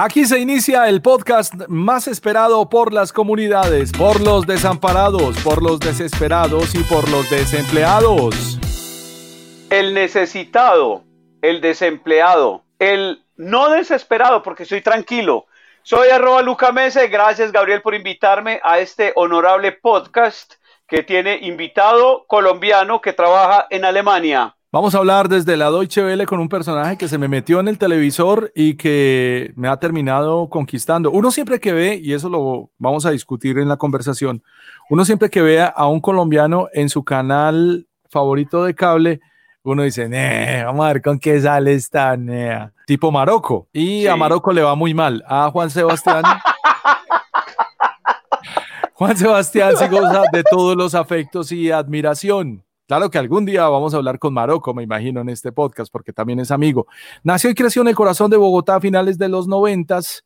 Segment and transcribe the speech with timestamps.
[0.00, 5.80] Aquí se inicia el podcast más esperado por las comunidades, por los desamparados, por los
[5.80, 8.60] desesperados y por los desempleados.
[9.70, 11.02] El necesitado,
[11.42, 15.46] el desempleado, el no desesperado porque estoy tranquilo.
[15.82, 20.54] Soy arroba Luca Mese, gracias Gabriel por invitarme a este honorable podcast
[20.86, 24.54] que tiene invitado colombiano que trabaja en Alemania.
[24.70, 27.68] Vamos a hablar desde la Deutsche Welle con un personaje que se me metió en
[27.68, 31.10] el televisor y que me ha terminado conquistando.
[31.10, 34.42] Uno siempre que ve, y eso lo vamos a discutir en la conversación,
[34.90, 39.20] uno siempre que vea a un colombiano en su canal favorito de cable,
[39.62, 40.06] uno dice,
[40.66, 42.70] vamos a ver con qué sale esta, nea.
[42.86, 43.68] tipo Marocco.
[43.72, 45.24] Y a Marocco le va muy mal.
[45.26, 46.24] A Juan Sebastián.
[48.92, 52.64] Juan Sebastián sí goza de todos los afectos y admiración.
[52.88, 56.10] Claro que algún día vamos a hablar con Marocco, me imagino, en este podcast, porque
[56.10, 56.86] también es amigo.
[57.22, 60.24] Nació y creció en el corazón de Bogotá a finales de los noventas.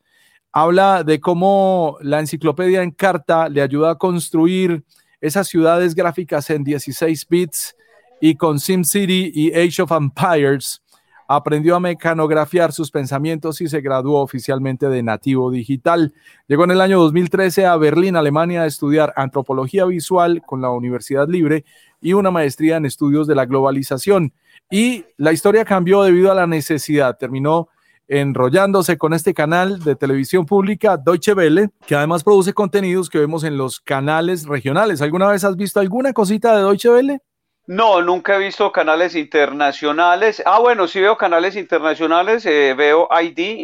[0.52, 4.84] Habla de cómo la enciclopedia en carta le ayuda a construir
[5.20, 7.74] esas ciudades gráficas en 16 bits
[8.20, 10.83] y con SimCity y Age of Empires
[11.27, 16.12] aprendió a mecanografiar sus pensamientos y se graduó oficialmente de nativo digital.
[16.46, 21.29] Llegó en el año 2013 a Berlín, Alemania, a estudiar antropología visual con la Universidad
[21.29, 21.64] Libre
[22.02, 24.35] y una maestría en estudios de la globalización.
[24.70, 27.17] Y la historia cambió debido a la necesidad.
[27.17, 27.68] Terminó
[28.08, 33.45] enrollándose con este canal de televisión pública Deutsche Welle, que además produce contenidos que vemos
[33.45, 35.01] en los canales regionales.
[35.01, 37.20] ¿Alguna vez has visto alguna cosita de Deutsche Welle?
[37.67, 40.42] No, nunca he visto canales internacionales.
[40.45, 42.45] Ah, bueno, sí veo canales internacionales.
[42.45, 43.61] Eh, veo ID,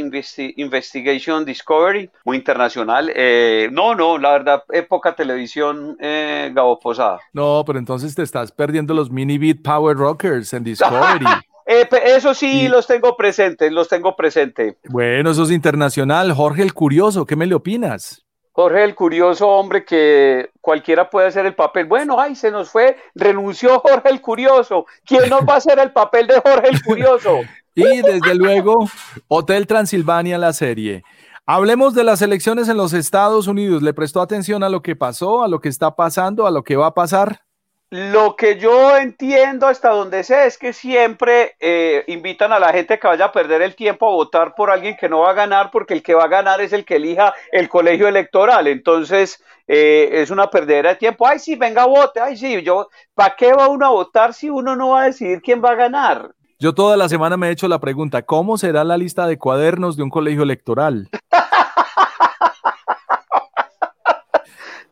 [0.56, 3.10] Investigation Discovery, muy internacional.
[3.14, 7.18] Eh, no, no, la verdad, época televisión eh, Gabo Posada.
[7.32, 11.26] No, pero entonces te estás perdiendo los mini beat Power Rockers en Discovery.
[11.70, 14.76] Eh, eso sí, los tengo presentes, los tengo presentes.
[14.88, 16.32] Bueno, eso es internacional.
[16.32, 18.26] Jorge el Curioso, ¿qué me le opinas?
[18.58, 21.86] Jorge el curioso hombre que cualquiera puede hacer el papel.
[21.86, 24.84] Bueno, ay, se nos fue, renunció Jorge el curioso.
[25.04, 27.38] ¿Quién nos va a hacer el papel de Jorge el curioso?
[27.76, 28.90] y desde luego,
[29.28, 31.04] Hotel Transilvania, la serie.
[31.46, 33.80] Hablemos de las elecciones en los Estados Unidos.
[33.80, 36.74] ¿Le prestó atención a lo que pasó, a lo que está pasando, a lo que
[36.74, 37.42] va a pasar?
[37.90, 42.98] Lo que yo entiendo hasta donde sé es que siempre eh, invitan a la gente
[42.98, 45.70] que vaya a perder el tiempo a votar por alguien que no va a ganar,
[45.70, 48.66] porque el que va a ganar es el que elija el colegio electoral.
[48.66, 51.26] Entonces, eh, es una perdera de tiempo.
[51.26, 52.20] Ay, sí, venga, vote.
[52.20, 55.40] Ay, sí, yo, ¿para qué va uno a votar si uno no va a decidir
[55.40, 56.34] quién va a ganar?
[56.58, 59.96] Yo toda la semana me he hecho la pregunta, ¿cómo será la lista de cuadernos
[59.96, 61.08] de un colegio electoral?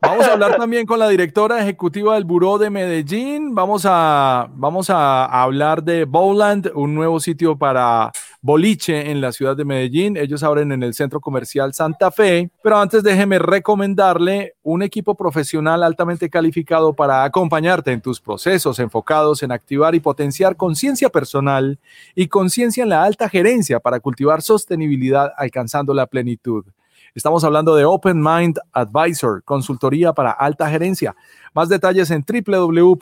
[0.00, 3.54] Vamos a hablar también con la directora ejecutiva del Buró de Medellín.
[3.54, 8.12] Vamos a, vamos a hablar de Bowland, un nuevo sitio para
[8.42, 10.18] boliche en la ciudad de Medellín.
[10.18, 12.50] Ellos abren en el centro comercial Santa Fe.
[12.62, 19.42] Pero antes déjeme recomendarle un equipo profesional altamente calificado para acompañarte en tus procesos enfocados
[19.42, 21.78] en activar y potenciar conciencia personal
[22.14, 26.66] y conciencia en la alta gerencia para cultivar sostenibilidad alcanzando la plenitud.
[27.16, 31.16] Estamos hablando de Open Mind Advisor, consultoría para alta gerencia.
[31.54, 33.00] Más detalles en www.oma.com.co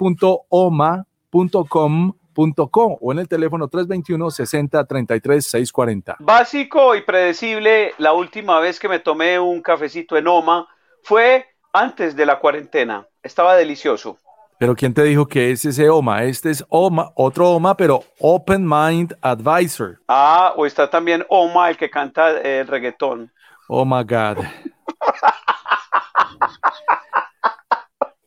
[3.00, 6.16] o en el teléfono 321 60 33 640.
[6.20, 10.68] Básico y predecible, la última vez que me tomé un cafecito en OMA
[11.02, 13.08] fue antes de la cuarentena.
[13.20, 14.18] Estaba delicioso.
[14.58, 16.22] Pero ¿quién te dijo que es ese OMA?
[16.22, 19.98] Este es OMA, otro OMA, pero Open Mind Advisor.
[20.06, 23.32] Ah, o está también OMA, el que canta el reggaetón.
[23.68, 24.44] Oh my God.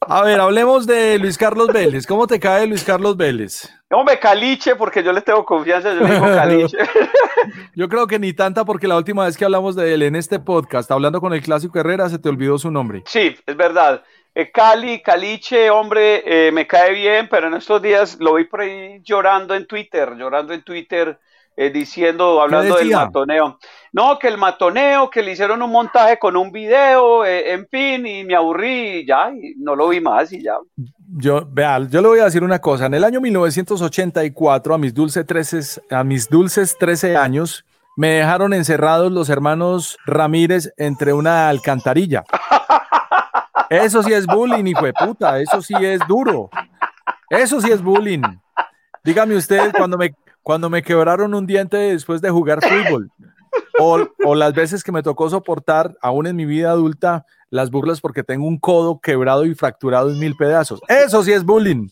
[0.10, 2.08] A ver, hablemos de Luis Carlos Vélez.
[2.08, 3.70] ¿Cómo te cae Luis Carlos Vélez?
[3.90, 6.78] Hombre, Caliche, porque yo le tengo confianza, yo le digo Caliche.
[7.76, 10.40] yo creo que ni tanta, porque la última vez que hablamos de él en este
[10.40, 13.04] podcast, hablando con el clásico Herrera, se te olvidó su nombre.
[13.06, 14.02] Sí, es verdad.
[14.34, 18.62] Eh, Cali, Caliche, hombre, eh, me cae bien, pero en estos días lo vi por
[18.62, 21.20] ahí llorando en Twitter, llorando en Twitter,
[21.58, 23.58] eh, diciendo, hablando del matoneo.
[23.98, 28.24] No, que el matoneo, que le hicieron un montaje con un video, en fin, y
[28.24, 30.54] me aburrí y ya, y no lo vi más y ya.
[31.18, 32.86] Yo, vea, yo le voy a decir una cosa.
[32.86, 37.66] En el año 1984, a mis dulces 13, a mis dulces 13 años,
[37.96, 42.24] me dejaron encerrados los hermanos Ramírez entre una alcantarilla.
[43.72, 45.40] Eso sí es bullying, hijo de puta.
[45.40, 46.52] Eso sí es duro.
[47.32, 48.22] Eso sí es bullying.
[49.04, 53.10] Dígame usted, cuando me, cuando me quebraron un diente después de jugar fútbol,
[53.80, 58.24] o, las veces que me tocó soportar, aún en mi vida adulta, las burlas porque
[58.24, 60.82] tengo un codo quebrado y fracturado en mil pedazos.
[60.88, 61.90] Eso sí es bullying.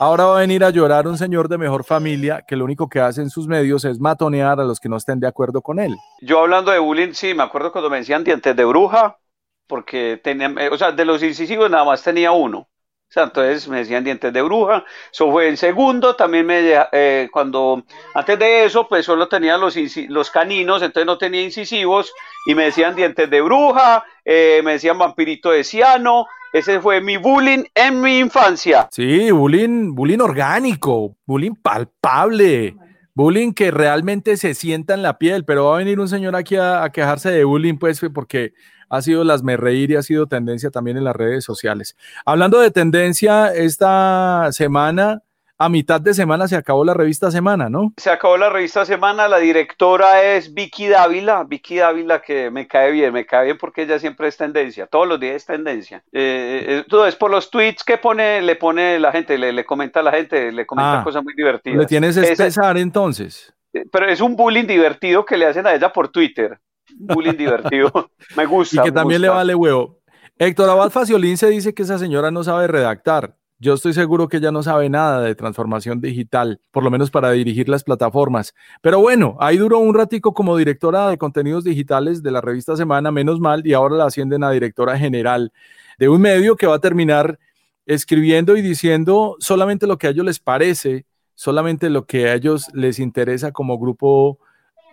[0.00, 3.00] Ahora va a venir a llorar un señor de mejor familia que lo único que
[3.00, 5.96] hace en sus medios es matonear a los que no estén de acuerdo con él.
[6.20, 9.18] Yo hablando de bullying, sí, me acuerdo cuando me decían dientes de bruja,
[9.66, 12.68] porque tenía, eh, o sea, de los incisivos nada más tenía uno.
[13.08, 14.84] O sea, entonces me decían dientes de bruja.
[15.10, 16.14] Eso fue en segundo.
[16.14, 16.60] También me,
[16.92, 17.82] eh, cuando,
[18.14, 19.76] antes de eso, pues solo tenía los,
[20.08, 22.12] los caninos, entonces no tenía incisivos.
[22.46, 27.16] Y me decían dientes de bruja, eh, me decían vampirito de ciano, ese fue mi
[27.16, 28.88] bullying en mi infancia.
[28.90, 32.74] Sí, bullying, bullying orgánico, bullying palpable,
[33.14, 36.56] bullying que realmente se sienta en la piel, pero va a venir un señor aquí
[36.56, 38.52] a, quejarse de bullying, pues, porque
[38.88, 41.96] ha sido las me reír y ha sido tendencia también en las redes sociales.
[42.24, 45.22] Hablando de tendencia, esta semana
[45.60, 47.92] a mitad de semana se acabó la revista Semana, ¿no?
[47.96, 52.92] Se acabó la revista Semana, la directora es Vicky Dávila, Vicky Dávila que me cae
[52.92, 56.04] bien, me cae bien porque ella siempre es tendencia, todos los días es tendencia.
[56.12, 59.98] Eh, eh todo es por los tweets que pone, le pone la gente, le, comenta
[59.98, 61.78] a la gente, le comenta ah, cosas muy divertidas.
[61.78, 63.52] ¿Le tienes espesar entonces?
[63.72, 66.60] Eh, pero es un bullying divertido que le hacen a ella por Twitter.
[66.98, 67.90] Bullying divertido.
[68.36, 68.80] me gusta.
[68.80, 69.98] Y que también le vale huevo.
[70.38, 73.36] Héctor Abad Faciolín se dice que esa señora no sabe redactar.
[73.60, 77.32] Yo estoy seguro que ella no sabe nada de transformación digital, por lo menos para
[77.32, 78.54] dirigir las plataformas.
[78.82, 83.10] Pero bueno, ahí duró un ratico como directora de contenidos digitales de la revista Semana,
[83.10, 85.52] menos mal, y ahora la ascienden a directora general
[85.98, 87.40] de un medio que va a terminar
[87.84, 92.68] escribiendo y diciendo solamente lo que a ellos les parece, solamente lo que a ellos
[92.74, 94.38] les interesa como grupo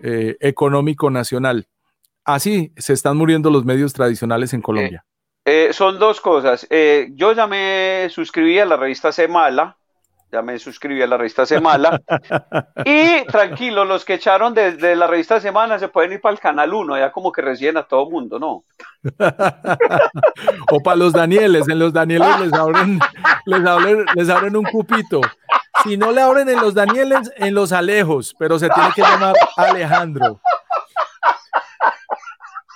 [0.02, 1.68] eh, económico nacional.
[2.26, 5.06] Así se están muriendo los medios tradicionales en Colombia.
[5.46, 6.66] Eh, son dos cosas.
[6.72, 9.78] Eh, yo ya me suscribí a la revista Semala,
[10.32, 12.02] ya me suscribí a la revista Semala.
[12.86, 16.74] y tranquilo, los que echaron desde la revista Semana se pueden ir para el canal
[16.74, 18.64] 1, ya como que reciben a todo mundo, ¿no?
[20.72, 23.00] o para los Danieles, en los Danieles les abren,
[24.16, 25.22] les abren un cupito.
[25.84, 29.36] Si no le abren en los Danieles, en los Alejos, pero se tiene que llamar
[29.58, 30.42] Alejandro.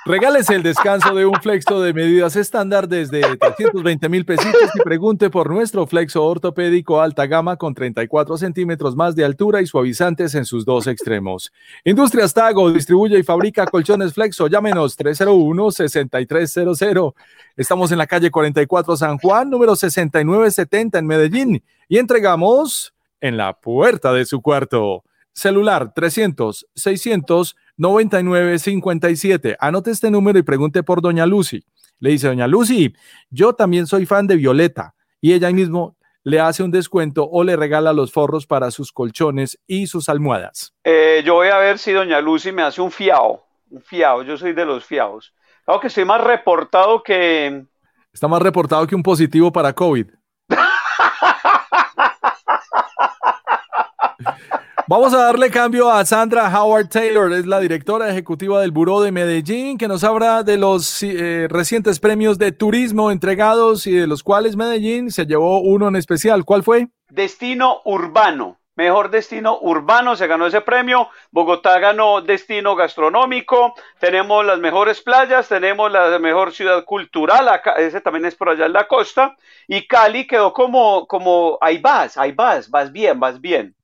[0.09, 5.29] Regálese el descanso de un flexo de medidas estándar desde 320 mil pesitos y pregunte
[5.29, 10.45] por nuestro flexo ortopédico alta gama con 34 centímetros más de altura y suavizantes en
[10.45, 11.53] sus dos extremos.
[11.83, 14.47] Industrias Tago distribuye y fabrica colchones flexo.
[14.47, 17.13] Llámenos 301-6300.
[17.55, 23.53] Estamos en la calle 44 San Juan, número 6970 en Medellín y entregamos en la
[23.53, 25.03] puerta de su cuarto.
[25.33, 29.57] Celular 300 600 9957.
[29.59, 31.63] Anote este número y pregunte por Doña Lucy.
[31.99, 32.93] Le dice, Doña Lucy,
[33.29, 34.93] yo también soy fan de Violeta.
[35.21, 39.57] Y ella mismo le hace un descuento o le regala los forros para sus colchones
[39.65, 40.73] y sus almohadas.
[40.83, 43.45] Eh, yo voy a ver si Doña Lucy me hace un fiao.
[43.69, 45.33] Un fiao, yo soy de los fiaos.
[45.63, 47.63] Claro que estoy más reportado que...
[48.11, 50.07] Está más reportado que un positivo para COVID.
[54.91, 59.11] Vamos a darle cambio a Sandra Howard Taylor, es la directora ejecutiva del Buró de
[59.11, 64.23] Medellín, que nos habla de los eh, recientes premios de turismo entregados y de los
[64.23, 66.43] cuales Medellín se llevó uno en especial.
[66.43, 66.87] ¿Cuál fue?
[67.07, 68.57] Destino urbano.
[68.75, 71.09] Mejor destino urbano se ganó ese premio.
[71.29, 73.75] Bogotá ganó destino gastronómico.
[73.99, 77.47] Tenemos las mejores playas, tenemos la mejor ciudad cultural.
[77.47, 79.35] Acá, ese también es por allá en la costa.
[79.67, 83.75] Y Cali quedó como, como ahí vas, ahí vas, vas bien, vas bien.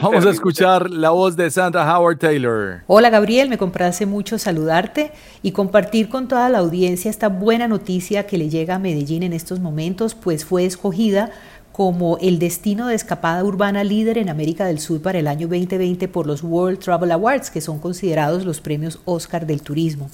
[0.00, 2.82] Vamos a escuchar la voz de Sandra Howard Taylor.
[2.86, 5.10] Hola Gabriel, me complace mucho saludarte
[5.42, 9.32] y compartir con toda la audiencia esta buena noticia que le llega a Medellín en
[9.32, 11.32] estos momentos, pues fue escogida
[11.72, 16.06] como el destino de escapada urbana líder en América del Sur para el año 2020
[16.08, 20.08] por los World Travel Awards, que son considerados los premios Oscar del turismo.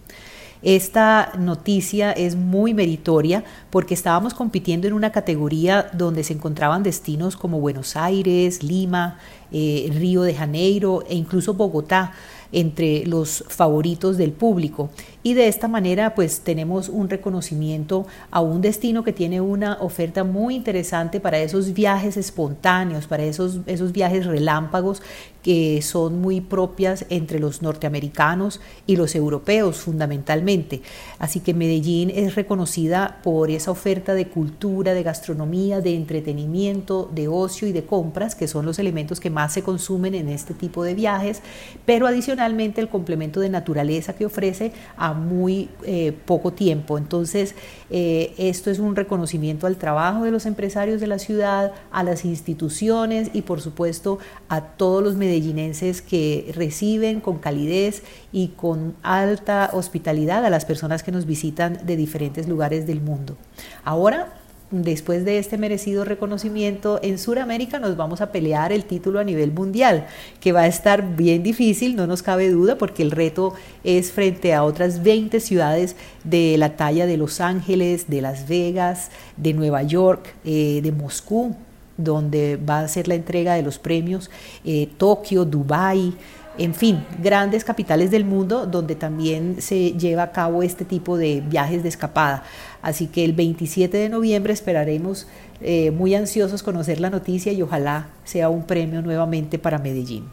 [0.65, 7.37] Esta noticia es muy meritoria porque estábamos compitiendo en una categoría donde se encontraban destinos
[7.37, 9.19] como Buenos Aires, Lima,
[9.53, 12.13] eh, Río de Janeiro e incluso Bogotá
[12.55, 14.91] entre los favoritos del público.
[15.23, 20.23] Y de esta manera pues tenemos un reconocimiento a un destino que tiene una oferta
[20.23, 25.03] muy interesante para esos viajes espontáneos, para esos, esos viajes relámpagos
[25.43, 30.81] que son muy propias entre los norteamericanos y los europeos fundamentalmente.
[31.19, 37.29] Así que Medellín es reconocida por esa oferta de cultura, de gastronomía, de entretenimiento, de
[37.29, 40.83] ocio y de compras, que son los elementos que más se consumen en este tipo
[40.83, 41.43] de viajes,
[41.85, 46.99] pero adicionalmente el complemento de naturaleza que ofrece a muy eh, poco tiempo.
[46.99, 47.55] Entonces,
[47.91, 52.25] eh, esto es un reconocimiento al trabajo de los empresarios de la ciudad, a las
[52.25, 59.71] instituciones y por supuesto a todos los medellinenses que reciben con calidez y con alta
[59.73, 63.37] hospitalidad a las personas que nos visitan de diferentes lugares del mundo.
[63.85, 69.25] Ahora después de este merecido reconocimiento en Sudamérica nos vamos a pelear el título a
[69.25, 70.07] nivel mundial,
[70.41, 73.55] que va a estar bien difícil, no nos cabe duda, porque el reto
[73.85, 79.11] es frente a otras 20 ciudades de la talla de Los Ángeles, de Las Vegas,
[79.37, 81.55] de Nueva York, eh, de Moscú,
[81.97, 84.31] donde va a ser la entrega de los premios,
[84.65, 86.15] eh, Tokio, Dubái,
[86.57, 91.41] en fin, grandes capitales del mundo donde también se lleva a cabo este tipo de
[91.41, 92.45] viajes de escapada.
[92.85, 95.27] Así que el 27 de noviembre esperaremos
[95.63, 100.29] eh, muy ansiosos conocer la noticia y ojalá sea un premio nuevamente para Medellín.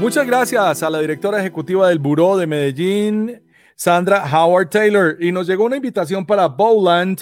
[0.00, 3.40] Muchas gracias a la directora ejecutiva del Buró de Medellín,
[3.76, 5.16] Sandra Howard Taylor.
[5.20, 7.20] Y nos llegó una invitación para Bowland,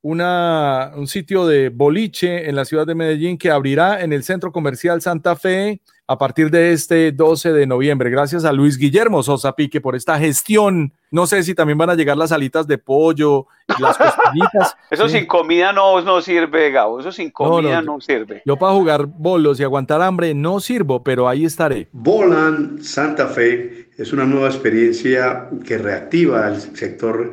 [0.00, 5.02] un sitio de boliche en la ciudad de Medellín que abrirá en el Centro Comercial
[5.02, 8.08] Santa Fe a partir de este 12 de noviembre.
[8.08, 10.94] Gracias a Luis Guillermo Sosa Pique por esta gestión.
[11.10, 13.46] No sé si también van a llegar las alitas de pollo,
[13.78, 14.74] las costillitas.
[14.90, 16.98] Eso sin comida no, no sirve, Gabo.
[16.98, 18.42] Eso sin comida no, sirve.
[18.46, 21.88] Yo para jugar bolos y aguantar hambre no sirvo, pero ahí estaré.
[21.92, 27.32] Bolan Santa Fe es una nueva experiencia que reactiva el sector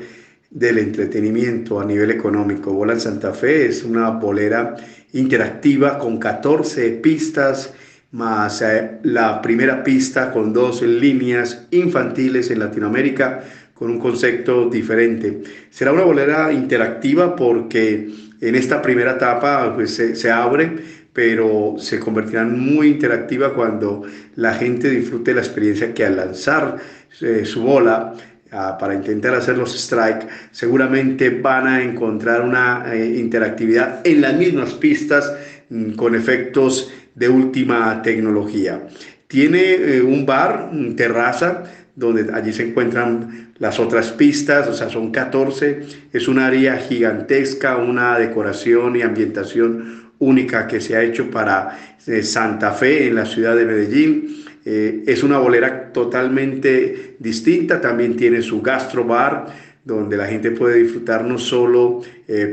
[0.50, 2.74] del entretenimiento a nivel económico.
[2.74, 4.76] Bolan Santa Fe es una bolera
[5.14, 7.74] interactiva con 14 pistas
[8.16, 13.44] más eh, la primera pista con dos líneas infantiles en Latinoamérica
[13.74, 15.44] con un concepto diferente.
[15.70, 20.78] Será una bolera interactiva porque en esta primera etapa pues, se, abre,
[21.12, 24.04] pero se convertirá muy interactiva cuando
[24.36, 26.78] la gente disfrute la experiencia que al lanzar
[27.20, 28.14] eh, su bola
[28.52, 34.36] ah, para intentar hacer los strike, seguramente van a encontrar una eh, interactividad en las
[34.36, 35.34] mismas pistas
[35.70, 38.88] mm, con efectos de última tecnología.
[39.28, 41.64] Tiene eh, un bar, terraza,
[41.96, 45.82] donde allí se encuentran las otras pistas, o sea, son 14.
[46.12, 52.22] Es un área gigantesca, una decoración y ambientación única que se ha hecho para eh,
[52.24, 54.44] Santa Fe en la ciudad de Medellín.
[54.66, 59.46] Eh, es una bolera totalmente distinta, también tiene su gastrobar,
[59.86, 62.02] donde la gente puede disfrutar no solo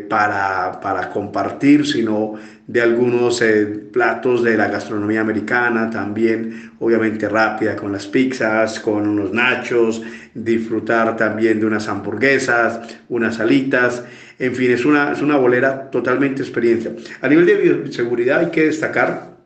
[0.08, 7.76] para, para compartir, sino de algunos eh, platos de la gastronomía americana, también obviamente rápida
[7.76, 14.04] con las pizzas, con unos nachos, disfrutar también de unas hamburguesas, unas alitas,
[14.38, 16.92] en fin, es una, es una bolera totalmente experiencia.
[17.20, 19.36] A nivel de bioseguridad hay que destacar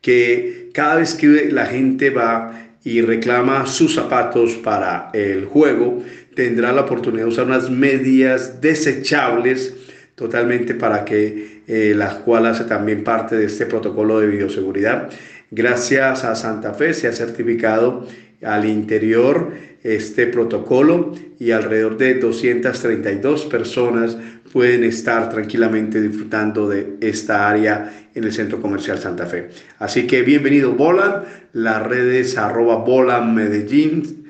[0.00, 2.52] que cada vez que la gente va
[2.84, 6.02] y reclama sus zapatos para el juego,
[6.34, 9.74] tendrá la oportunidad de usar unas medias desechables
[10.14, 15.10] totalmente para que eh, las cuales hace también parte de este protocolo de bioseguridad.
[15.50, 18.06] Gracias a Santa Fe se ha certificado
[18.42, 24.16] al interior este protocolo y alrededor de 232 personas
[24.52, 29.48] pueden estar tranquilamente disfrutando de esta área en el Centro Comercial Santa Fe.
[29.78, 34.21] Así que bienvenido Bolan, las redes arroba Bolan Medellín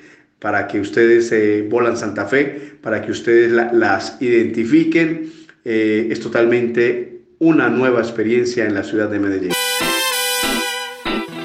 [0.43, 5.33] para que ustedes, eh, Bolan Santa Fe, para que ustedes las identifiquen
[5.65, 9.53] eh, es totalmente una nueva experiencia en la ciudad de Medellín.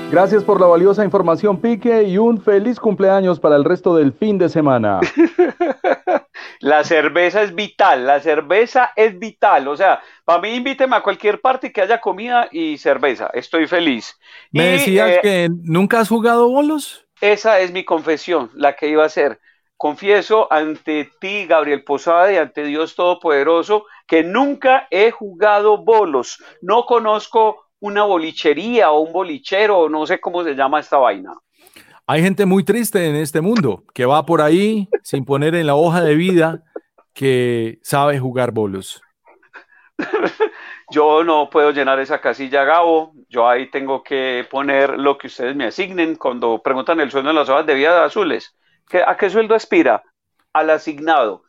[0.10, 4.40] Gracias por la valiosa información, Pique, y un feliz cumpleaños para el resto del fin
[4.40, 5.02] de semana.
[6.62, 9.68] la cerveza es vital, la cerveza es vital.
[9.68, 13.30] O sea, para mí invíteme a cualquier parte que haya comida y cerveza.
[13.34, 14.18] Estoy feliz.
[14.52, 17.07] ¿Me decías eh, que nunca has jugado bolos?
[17.22, 19.40] Esa es mi confesión, la que iba a hacer.
[19.76, 26.44] Confieso ante ti, Gabriel Posada, y ante Dios Todopoderoso, que nunca he jugado bolos.
[26.62, 31.34] No conozco una bolichería o un bolichero, no sé cómo se llama esta vaina.
[32.08, 35.76] Hay gente muy triste en este mundo que va por ahí sin poner en la
[35.76, 36.64] hoja de vida
[37.14, 39.02] que sabe jugar bolos.
[40.92, 43.14] Yo no puedo llenar esa casilla, Gabo.
[43.30, 47.36] Yo ahí tengo que poner lo que ustedes me asignen cuando preguntan el sueldo en
[47.36, 48.56] las hojas de vida azules.
[49.06, 50.04] ¿A qué sueldo aspira?
[50.54, 51.44] Al asignado.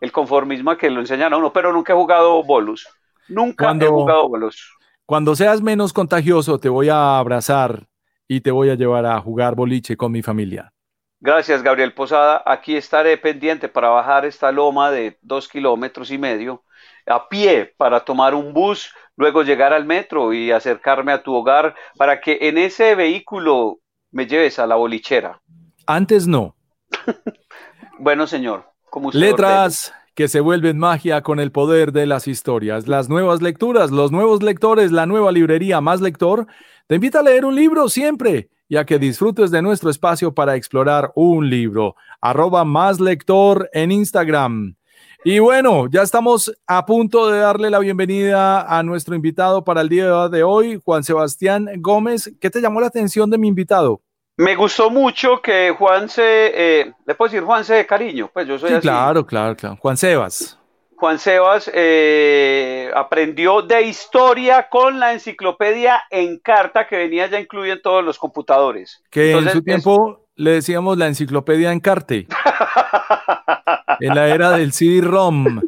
[0.00, 2.86] El conformismo a que lo enseñan a uno, pero nunca he jugado bolos.
[3.28, 4.76] Nunca he jugado bolos.
[5.06, 7.86] Cuando seas menos contagioso, te voy a abrazar
[8.28, 10.72] y te voy a llevar a jugar boliche con mi familia.
[11.20, 12.42] Gracias, Gabriel Posada.
[12.44, 16.64] Aquí estaré pendiente para bajar esta loma de dos kilómetros y medio
[17.06, 21.74] a pie para tomar un bus, luego llegar al metro y acercarme a tu hogar
[21.96, 23.80] para que en ese vehículo
[24.10, 25.40] me lleves a la bolichera.
[25.86, 26.56] Antes no.
[27.98, 28.64] bueno, señor.
[28.90, 32.86] Como Letras que se vuelven magia con el poder de las historias.
[32.86, 36.46] Las nuevas lecturas, los nuevos lectores, la nueva librería Más Lector,
[36.86, 40.54] te invita a leer un libro siempre y a que disfrutes de nuestro espacio para
[40.54, 41.96] explorar un libro.
[42.20, 44.76] Arroba Más Lector en Instagram.
[45.26, 49.88] Y bueno, ya estamos a punto de darle la bienvenida a nuestro invitado para el
[49.88, 52.30] día de hoy, Juan Sebastián Gómez.
[52.38, 54.02] ¿Qué te llamó la atención de mi invitado?
[54.36, 58.46] Me gustó mucho que Juan se, eh, le puedo decir Juan se de cariño, pues
[58.46, 59.78] yo soy sí, Claro, claro, claro.
[59.80, 60.58] Juan Sebas.
[60.94, 67.72] Juan Sebas eh, aprendió de historia con la enciclopedia en carta que venía ya incluida
[67.72, 69.02] en todos los computadores.
[69.08, 72.26] Que en su tiempo le decíamos la enciclopedia en carte.
[74.00, 75.60] en la era del CD-ROM.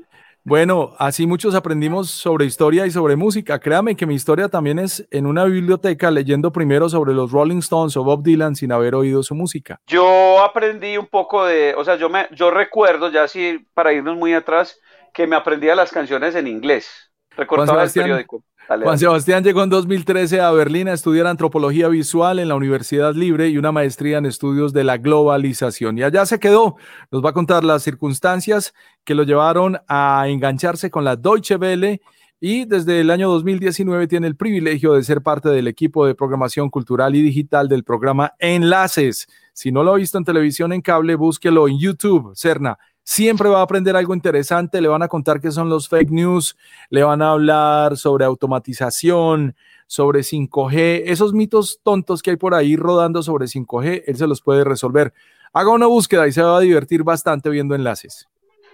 [0.47, 3.59] Bueno, así muchos aprendimos sobre historia y sobre música.
[3.59, 7.97] Créame que mi historia también es en una biblioteca leyendo primero sobre los Rolling Stones
[7.97, 9.80] o Bob Dylan sin haber oído su música.
[9.88, 14.16] Yo aprendí un poco de, o sea, yo me, yo recuerdo ya así para irnos
[14.16, 14.78] muy atrás
[15.12, 17.11] que me aprendía las canciones en inglés.
[17.37, 18.45] Recortaba el periódico.
[18.68, 23.49] Juan Sebastián llegó en 2013 a Berlín a estudiar antropología visual en la Universidad Libre
[23.49, 25.99] y una maestría en estudios de la globalización.
[25.99, 26.76] Y allá se quedó.
[27.12, 32.00] Nos va a contar las circunstancias que lo llevaron a engancharse con la Deutsche Welle
[32.40, 36.68] y desde el año 2019 tiene el privilegio de ser parte del equipo de programación
[36.68, 39.28] cultural y digital del programa Enlaces.
[39.52, 43.60] Si no lo ha visto en televisión en cable, búsquelo en YouTube, Cerna siempre va
[43.60, 46.56] a aprender algo interesante, le van a contar qué son los fake news,
[46.90, 49.54] le van a hablar sobre automatización,
[49.87, 54.42] sobre 5G, esos mitos tontos que hay por ahí rodando sobre 5G, él se los
[54.42, 55.14] puede resolver.
[55.52, 58.28] Haga una búsqueda y se va a divertir bastante viendo enlaces.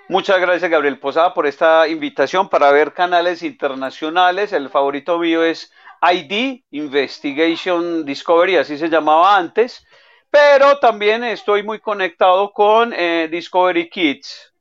[0.08, 4.54] Muchas gracias, Gabriel Posada, por esta invitación para ver canales internacionales.
[4.54, 5.70] El favorito mío es
[6.02, 9.84] ID, Investigation Discovery, así se llamaba antes
[10.32, 14.52] pero también estoy muy conectado con eh, Discovery Kids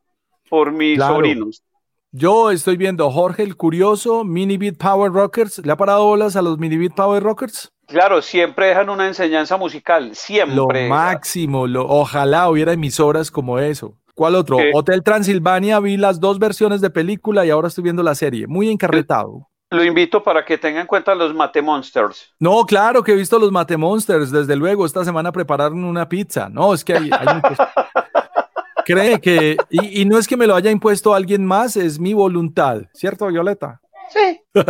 [0.50, 1.64] por mis sobrinos.
[2.12, 5.66] Yo estoy viendo Jorge el Curioso, Mini Beat Power Rockers.
[5.66, 7.72] ¿Le ha parado bolas a los Mini Beat Power Rockers?
[7.88, 10.56] Claro, siempre dejan una enseñanza musical, siempre.
[10.56, 13.98] Lo máximo, lo, ojalá hubiera emisoras como eso.
[14.14, 14.58] ¿Cuál otro?
[14.74, 18.46] Hotel Transilvania, vi las dos versiones de película y ahora estoy viendo la serie.
[18.46, 22.34] Muy encarretado lo invito para que tenga en cuenta los Mate Monsters.
[22.40, 24.30] No, claro que he visto los Mate Monsters.
[24.30, 26.50] Desde luego, esta semana prepararon una pizza.
[26.50, 27.10] No, es que hay,
[28.86, 32.82] Cree que, y, no es que me lo haya impuesto alguien más, es mi voluntad,
[32.94, 33.80] ¿cierto, Violeta?
[34.10, 34.42] Sí.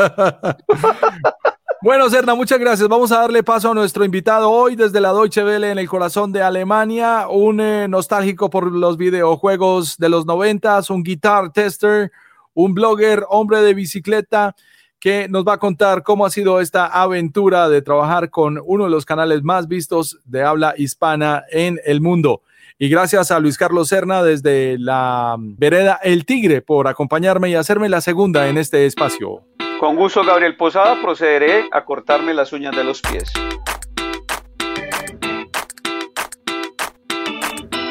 [1.82, 2.88] bueno, Serna, muchas gracias.
[2.88, 6.32] Vamos a darle paso a nuestro invitado hoy desde la Deutsche Welle en el corazón
[6.32, 12.12] de Alemania, un eh, nostálgico por los videojuegos de los noventas, un guitar tester,
[12.54, 14.56] un blogger, hombre de bicicleta
[15.02, 18.92] que nos va a contar cómo ha sido esta aventura de trabajar con uno de
[18.92, 22.44] los canales más vistos de habla hispana en el mundo.
[22.78, 27.90] Y gracias a Luis Carlos Serna desde la vereda El Tigre por acompañarme y hacerme
[27.90, 29.42] la segunda en este espacio.
[29.80, 33.34] Con gusto, Gabriel Posada, procederé a cortarme las uñas de los pies.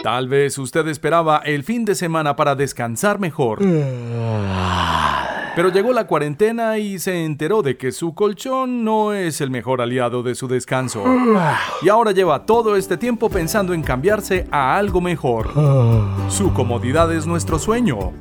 [0.04, 3.58] Tal vez usted esperaba el fin de semana para descansar mejor.
[5.56, 9.80] Pero llegó la cuarentena y se enteró de que su colchón no es el mejor
[9.80, 11.02] aliado de su descanso.
[11.82, 15.50] Y ahora lleva todo este tiempo pensando en cambiarse a algo mejor.
[16.28, 18.12] Su comodidad es nuestro sueño.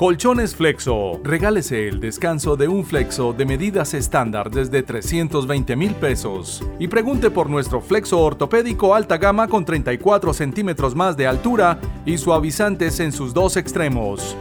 [0.00, 1.20] Colchones Flexo.
[1.22, 6.64] Regálese el descanso de un Flexo de medidas estándar desde 320 mil pesos.
[6.78, 12.16] Y pregunte por nuestro Flexo ortopédico alta gama con 34 centímetros más de altura y
[12.16, 14.34] suavizantes en sus dos extremos.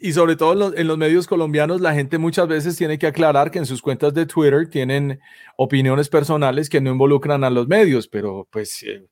[0.00, 3.58] y sobre todo en los, medios colombianos, la gente muchas veces tiene que aclarar que
[3.58, 5.20] en sus cuentas de Twitter tienen
[5.56, 9.06] opiniones personales que no involucran a los medios, pero pues eh,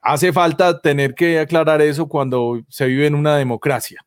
[0.00, 4.04] hace falta tener que aclarar eso cuando se vive en una democracia.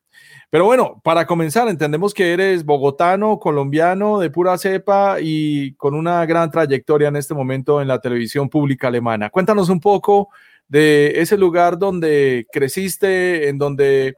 [0.50, 6.24] Pero bueno, para comenzar, entendemos que eres bogotano, colombiano, de pura cepa y con una
[6.26, 9.30] gran trayectoria en este momento en la televisión pública alemana.
[9.30, 10.28] Cuéntanos un poco
[10.68, 14.16] de ese lugar donde creciste, en donde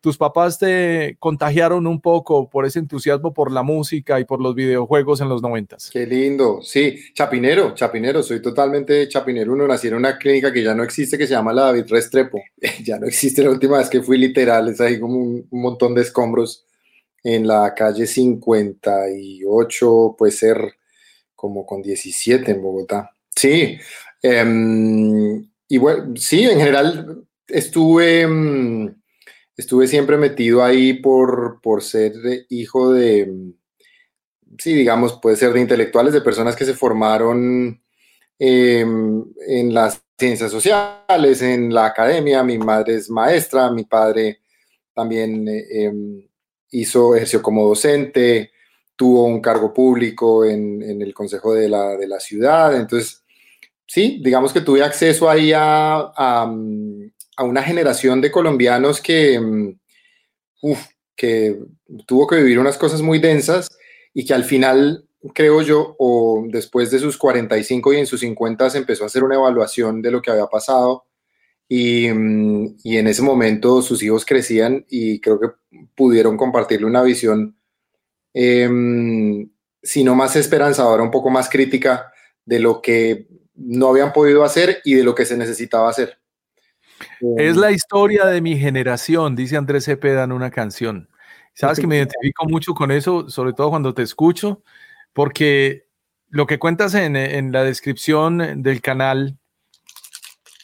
[0.00, 4.54] tus papás te contagiaron un poco por ese entusiasmo por la música y por los
[4.54, 5.90] videojuegos en los noventas.
[5.90, 9.52] Qué lindo, sí, chapinero, chapinero, soy totalmente chapinero.
[9.52, 12.40] Uno nací en una clínica que ya no existe, que se llama la David Restrepo.
[12.84, 16.02] ya no existe, la última vez que fui literal, es ahí como un, montón de
[16.02, 16.64] escombros
[17.24, 20.74] en la calle 58, puede ser
[21.34, 23.10] como con 17 en Bogotá.
[23.34, 23.76] Sí,
[24.22, 28.94] em, y bueno, sí, en general estuve...
[29.58, 32.14] Estuve siempre metido ahí por, por ser
[32.48, 33.54] hijo de,
[34.58, 37.80] sí, digamos, puede ser de intelectuales, de personas que se formaron
[38.38, 42.42] em, en las ciencias sociales, en la academia.
[42.42, 44.40] Mi madre es maestra, mi padre
[44.94, 46.26] también em,
[46.70, 48.52] hizo, ejerció como docente,
[48.96, 52.74] tuvo un cargo público en, el consejo de la, de la, ciudad.
[52.76, 53.22] Entonces,
[53.86, 56.52] sí, digamos que tuve acceso ahí a, a
[57.44, 59.78] una generación de colombianos que, mm,
[61.16, 61.58] que
[62.06, 63.68] tuvo que vivir unas cosas muy densas
[64.14, 68.70] y que al final, creo yo, o después de sus 45 y en sus 50
[68.70, 71.04] se empezó a hacer una evaluación de lo que había pasado
[71.68, 75.48] y, mm, y en ese momento sus hijos crecían y creo que
[75.94, 77.56] pudieron compartirle una visión,
[78.34, 78.68] eh,
[79.82, 82.12] si no más esperanzadora, un poco más crítica
[82.44, 86.17] de lo que no habían podido hacer y de lo que se necesitaba hacer.
[87.36, 91.08] Es la historia de mi generación, dice Andrés Cepeda en una canción.
[91.54, 94.62] Sabes que me identifico mucho con eso, sobre todo cuando te escucho,
[95.12, 95.86] porque
[96.30, 99.38] lo que cuentas en, en la descripción del canal,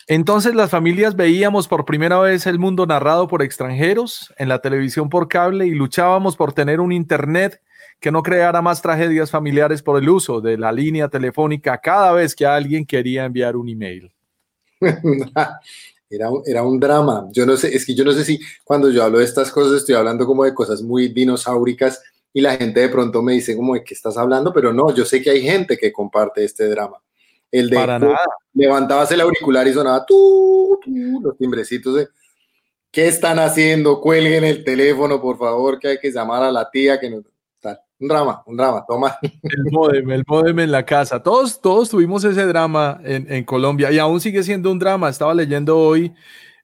[0.07, 5.09] entonces las familias veíamos por primera vez el mundo narrado por extranjeros en la televisión
[5.09, 7.61] por cable y luchábamos por tener un Internet
[8.01, 12.35] que no creara más tragedias familiares por el uso de la línea telefónica cada vez
[12.35, 14.12] que alguien quería enviar un email.
[16.10, 17.28] Era, un drama.
[17.32, 19.78] Yo no sé, es que yo no sé si cuando yo hablo de estas cosas
[19.78, 23.74] estoy hablando como de cosas muy dinosauricas y la gente de pronto me dice como
[23.74, 27.02] de qué estás hablando, pero no, yo sé que hay gente que comparte este drama.
[27.50, 28.18] El de Para nada.
[28.52, 30.78] levantabas el auricular y sonaba tú,
[31.22, 32.08] los timbrecitos de
[32.90, 34.00] ¿qué están haciendo?
[34.00, 37.24] Cuelguen el teléfono, por favor, que hay que llamar a la tía que nos
[38.04, 39.18] un drama, un drama, toma.
[39.22, 41.22] El modem, el modem en la casa.
[41.22, 45.08] Todos, todos tuvimos ese drama en, Colombia y aún sigue siendo un drama.
[45.08, 46.12] Estaba leyendo hoy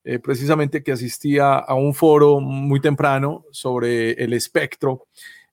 [0.04, 5.06] eh, precisamente que asistía a un foro muy temprano sobre el espectro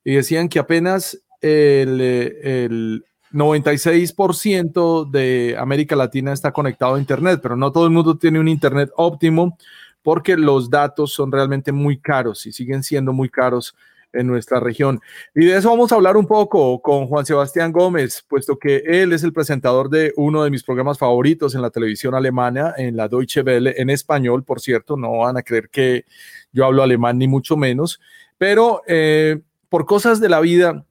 [0.04, 7.56] y decían que apenas el, el 96% de América Latina está conectado a Internet, pero
[7.56, 9.56] no todo el mundo tiene un Internet óptimo
[10.02, 13.74] porque los datos son realmente muy caros y siguen siendo muy caros
[14.12, 15.00] en nuestra región.
[15.34, 19.12] Y de eso vamos a hablar un poco con Juan Sebastián Gómez, puesto que él
[19.12, 23.08] es el presentador de uno de mis programas favoritos en la televisión alemana, en la
[23.08, 26.04] Deutsche Welle, en español, por cierto, no van a creer que
[26.52, 28.00] yo hablo alemán ni mucho menos,
[28.38, 30.84] pero eh, por cosas de la vida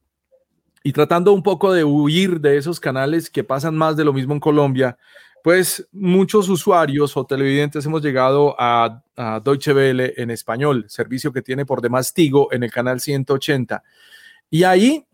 [0.84, 4.34] y tratando un poco de huir de esos canales que pasan más de lo mismo
[4.34, 4.98] en Colombia,
[5.44, 9.04] pues muchos usuarios o televidentes hemos llegado a,
[9.44, 13.84] Deutsche Welle en español, servicio que tiene por demás Tigo en el canal 180.
[14.50, 15.06] Y ahí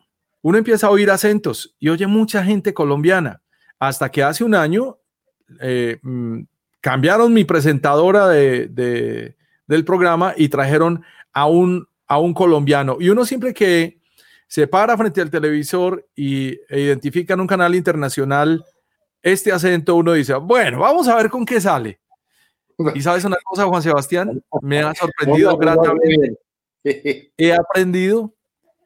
[0.41, 3.41] uno empieza a oír acentos y oye mucha gente colombiana,
[3.79, 4.97] hasta que hace un año
[5.61, 6.41] eh, mm,
[6.81, 9.35] cambiaron mi presentadora de,
[9.67, 12.97] del programa y trajeron a un, a un colombiano.
[12.99, 13.99] Y uno siempre que
[14.47, 18.63] se para frente al televisor y, e identifica en un canal internacional
[19.21, 22.01] este acento, uno dice, bueno, vamos a ver con qué sale.
[22.95, 26.37] Y sabes una cosa, Juan Sebastián, me ha sorprendido gratamente.
[26.83, 28.33] He aprendido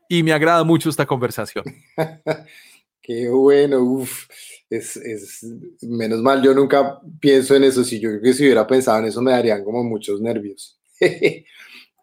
[0.10, 1.65] y me agrada mucho esta conversación.
[3.02, 4.28] Qué bueno, uff.
[4.69, 5.45] Es, es,
[5.82, 7.84] menos mal, yo nunca pienso en eso.
[7.84, 10.80] Si yo creo que si hubiera pensado en eso, me darían como muchos nervios.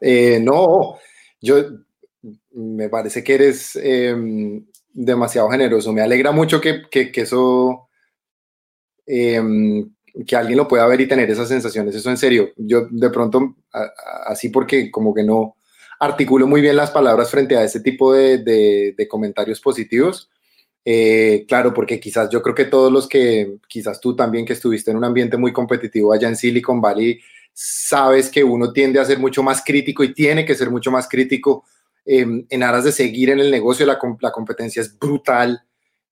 [0.06, 0.98] Eh, no,
[1.40, 1.64] yo
[2.50, 5.94] me parece que eres em, demasiado generoso.
[5.94, 7.88] Me alegra mucho que, que, que eso
[9.06, 9.90] Em,
[10.26, 11.94] que alguien lo pueda ver y tener esas sensaciones.
[11.94, 13.56] Eso en serio, yo de pronto,
[14.26, 15.56] así porque como que no
[15.98, 20.30] articulo muy bien las palabras frente a ese tipo de, comentarios positivos.
[20.84, 24.90] Eh, claro, porque quizás yo creo que todos los que, quizás tú también que estuviste
[24.90, 27.20] en un ambiente muy competitivo allá en Silicon Valley,
[27.52, 31.08] sabes que uno tiende a ser mucho más crítico y tiene que ser mucho más
[31.08, 31.64] crítico
[32.04, 33.86] em, en aras de seguir en el negocio.
[33.86, 35.62] La, la competencia es brutal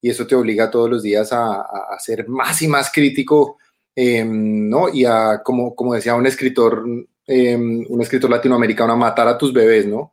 [0.02, 1.64] y eso te obliga todos los días a,
[2.00, 3.58] ser más y más crítico,
[3.94, 4.88] em, ¿no?
[4.88, 6.84] Y a, como, como decía un escritor,
[7.26, 10.12] em, un escritor latinoamericano, a matar a tus bebés, ¿no?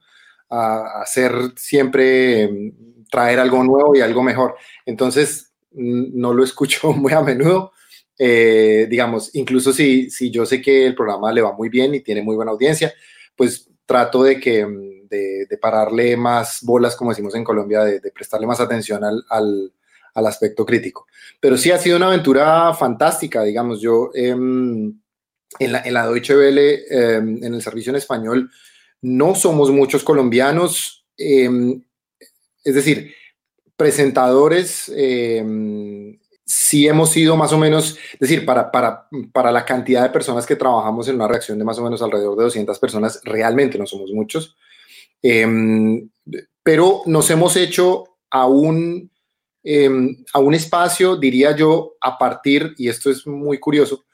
[0.49, 2.73] A, hacer siempre, em,
[3.11, 4.55] traer algo nuevo y algo mejor.
[4.85, 7.73] Entonces, no lo escucho muy a menudo.
[8.17, 12.01] Eh, digamos, incluso si, si yo sé que el programa le va muy bien y
[12.01, 12.93] tiene muy buena audiencia,
[13.35, 14.65] pues trato de que
[15.09, 20.65] de, pararle más bolas, como decimos en Colombia, de, prestarle más atención al, al aspecto
[20.65, 21.07] crítico.
[21.39, 24.99] Pero sí ha sido una aventura fantástica, digamos, yo em,
[25.59, 28.51] en, la, en la Deutsche Welle, em, en el servicio en español,
[29.01, 31.81] no somos muchos colombianos, em,
[32.63, 33.13] es decir,
[33.77, 34.91] presentadores,
[36.45, 40.45] sí hemos sido más o menos, es decir, para, para, para la cantidad de personas
[40.45, 43.85] que trabajamos en una reacción de más o menos alrededor de 200 personas, realmente no
[43.85, 44.57] somos muchos,
[46.63, 49.09] pero nos hemos hecho a un
[49.63, 54.05] Em, a un espacio, diría yo, a partir, y esto es muy curioso,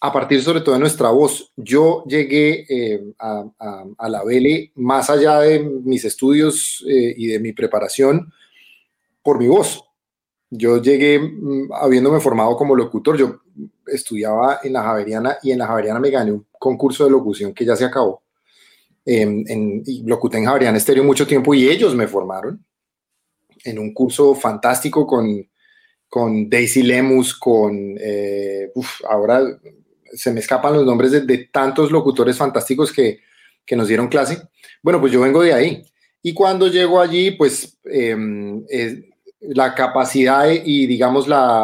[0.00, 1.52] a partir sobre todo de nuestra voz.
[1.56, 7.52] Yo llegué em, a, la Vele más allá de mis estudios eh, y de mi
[7.52, 8.32] preparación
[9.22, 9.84] por mi voz.
[10.50, 13.40] Yo llegué mm, habiéndome formado como locutor, yo
[13.86, 17.64] estudiaba en la Javeriana y en la Javeriana me gané un concurso de locución que
[17.66, 18.22] ya se acabó.
[19.04, 22.64] Em, en, y locuté en Javeriana Estéreo mucho tiempo y ellos me formaron
[23.68, 25.46] en un curso fantástico con,
[26.08, 28.70] con Daisy Lemus, con, eh,
[29.08, 29.42] ahora
[30.12, 33.20] se me escapan los nombres de, tantos locutores fantásticos que,
[33.64, 34.42] que, nos dieron clase.
[34.82, 35.82] Bueno, pues yo vengo de ahí.
[36.22, 38.64] Y cuando llego allí, pues em,
[39.40, 41.62] la capacidad y digamos la,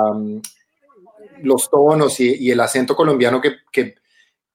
[1.42, 3.94] los tonos y, y el acento colombiano que, que,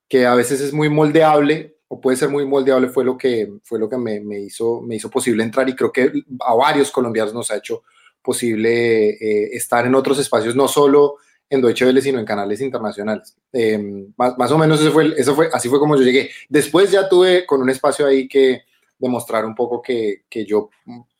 [0.07, 3.79] que, a veces es muy moldeable, o puede ser muy moldeable fue lo que, fue
[3.79, 7.33] lo que me, me, hizo, me hizo posible entrar y creo que a varios colombianos
[7.33, 7.83] nos ha hecho
[8.21, 11.15] posible eh, estar en otros espacios, no solo
[11.49, 13.35] en Deutsche Welle, sino en canales internacionales.
[13.51, 16.29] Em, más, más, o menos eso fue, eso fue, así fue como yo llegué.
[16.47, 18.61] Después ya tuve con un espacio ahí que
[18.99, 20.69] demostrar un poco que, que yo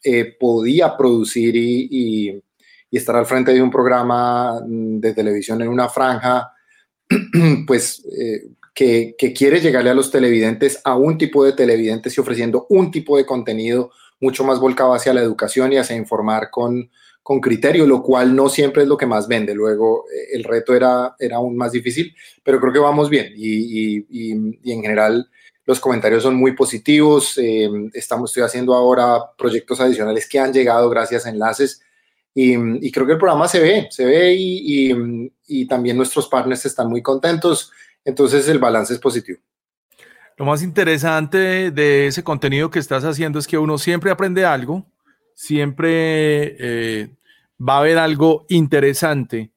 [0.04, 2.44] eh, podía producir y, y,
[2.92, 6.54] y, estar al frente de un programa de televisión en una franja,
[7.66, 8.06] pues
[8.80, 12.92] eh, que, quiere llegarle a los televidentes, a un tipo de televidentes y ofreciendo un
[12.92, 16.90] tipo de contenido mucho más volcado hacia la educación y hacia informar con,
[17.24, 19.54] con criterio, lo cual no siempre es lo que más vende.
[19.54, 24.06] Luego eh, el reto era, era aún más difícil, pero creo que vamos bien y,
[24.10, 25.30] y, en general
[25.66, 27.38] los comentarios son muy positivos.
[27.38, 31.82] Eh, estamos, estoy haciendo ahora proyectos adicionales que han llegado gracias a enlaces
[32.34, 32.54] y,
[32.86, 37.02] y creo que el programa se ve, se ve y, también nuestros partners están muy
[37.02, 37.72] contentos.
[38.06, 39.40] Entonces el balance es positivo.
[40.38, 44.86] Lo más interesante de ese contenido que estás haciendo es que uno siempre aprende algo,
[45.34, 47.10] siempre eh,
[47.60, 49.52] va a haber algo interesante.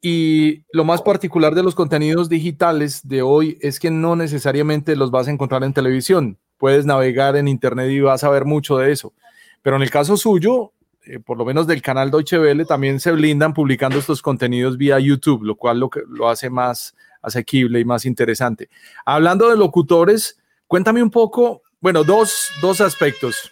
[0.00, 5.10] Y lo más particular de los contenidos digitales de hoy es que no necesariamente los
[5.10, 6.38] vas a encontrar en televisión.
[6.56, 9.12] Puedes navegar en Internet y vas a ver mucho de eso.
[9.60, 10.72] Pero en el caso suyo,
[11.04, 14.98] eh, por lo menos del canal Deutsche Welle, también se blindan publicando estos contenidos vía
[14.98, 18.68] YouTube, lo cual lo, lo hace más asequible y más interesante.
[19.04, 23.50] Hablando de locutores, cuéntame un poco, bueno, dos, dos aspectos.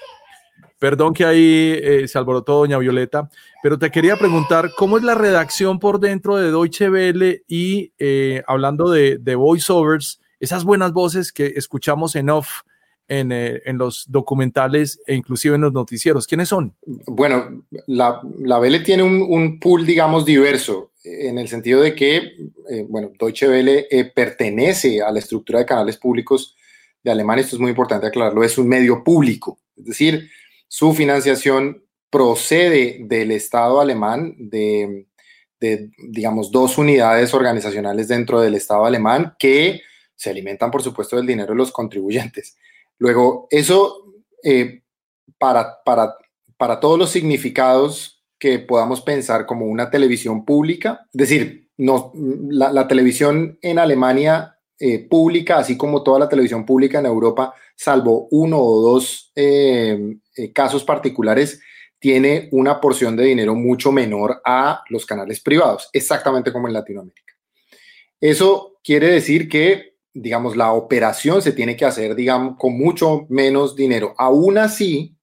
[0.78, 3.28] Perdón que ahí eh, se alborotó doña Violeta,
[3.62, 8.44] pero te quería preguntar, ¿cómo es la redacción por dentro de Deutsche Welle y eh,
[8.46, 12.62] hablando de, de voiceovers, esas buenas voces que escuchamos en off?
[13.10, 16.26] En, eh, en, los documentales e inclusive en los noticieros.
[16.26, 16.74] ¿Quiénes son?
[17.06, 22.16] Bueno, la, la tiene un, un, pool, digamos, diverso, en el sentido de que,
[22.70, 26.56] eh, bueno, Deutsche Welle eh, pertenece a la estructura de canales públicos
[27.02, 30.30] de Alemania, esto es muy importante aclararlo, es un medio público, es decir,
[30.66, 35.06] su financiación procede del Estado alemán, de,
[35.60, 39.80] de, digamos, dos unidades organizacionales dentro del Estado alemán que
[40.14, 42.56] se alimentan, por supuesto, del dinero de los contribuyentes.
[42.98, 44.04] Luego, eso
[44.42, 44.82] eh,
[45.38, 46.14] para, para,
[46.56, 52.88] para todos los significados que podamos pensar como una televisión pública, es decir, no, la,
[52.88, 58.58] televisión en Alemania eh, pública, así como toda la televisión pública en Europa, salvo uno
[58.58, 60.18] o dos eh,
[60.52, 61.60] casos particulares,
[62.00, 67.34] tiene una porción de dinero mucho menor a los canales privados, exactamente como en Latinoamérica.
[68.20, 73.76] Eso quiere decir que, digamos, la operación se tiene que hacer, digamos, con mucho menos
[73.76, 74.14] dinero.
[74.18, 75.16] Aún así,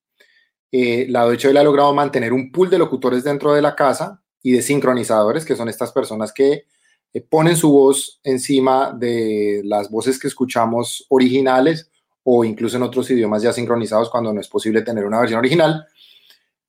[0.71, 4.21] eh, la Deutsche Welle ha logrado mantener un pool de locutores dentro de la casa
[4.41, 6.65] y de sincronizadores, que son estas personas que
[7.13, 11.89] eh, ponen su voz encima de las voces que escuchamos originales
[12.23, 15.85] o incluso en otros idiomas ya sincronizados cuando no es posible tener una versión original.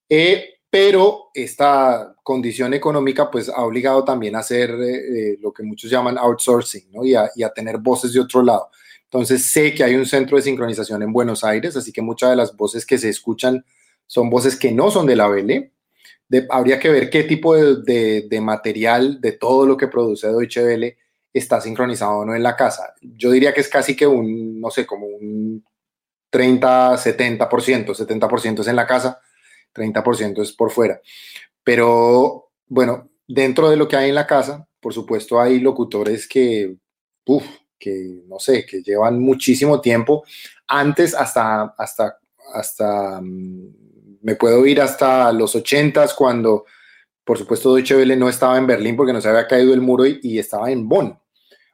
[0.08, 5.88] Eh, pero esta condición económica pues ha obligado también a hacer eh, lo que muchos
[5.88, 7.04] llaman outsourcing ¿no?
[7.04, 8.68] y, a, y, a, tener voces de otro lado.
[9.04, 12.34] Entonces sé que hay un centro de sincronización en Buenos Aires, así que muchas de
[12.34, 13.64] las voces que se escuchan
[14.08, 15.70] son voces que no son de la Welle.
[16.28, 20.26] De, habría que ver qué tipo de, de, de, material de todo lo que produce
[20.26, 20.96] Deutsche Welle
[21.32, 22.92] está sincronizado o no en la casa.
[23.00, 25.64] Yo diría que es casi que un, no sé, como un
[26.30, 29.20] 30, 70%, 70% es en la casa,
[29.72, 31.00] 30% es por fuera.
[31.66, 36.76] Pero bueno, dentro de lo que hay en la casa, por supuesto hay locutores que,
[37.26, 37.44] uf,
[37.76, 40.22] que no sé, que llevan muchísimo tiempo.
[40.68, 42.20] Antes hasta, hasta,
[42.54, 46.66] hasta, me puedo ir hasta los 80s cuando,
[47.24, 50.06] por supuesto, Deutsche Welle no estaba en Berlín porque no se había caído el muro
[50.06, 51.18] y, y estaba en Bonn.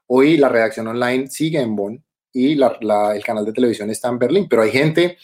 [0.06, 2.02] Hoy la redacción online sigue en Bonn
[2.32, 2.78] y la,
[3.14, 5.18] el canal de televisión está en Berlín, pero hay gente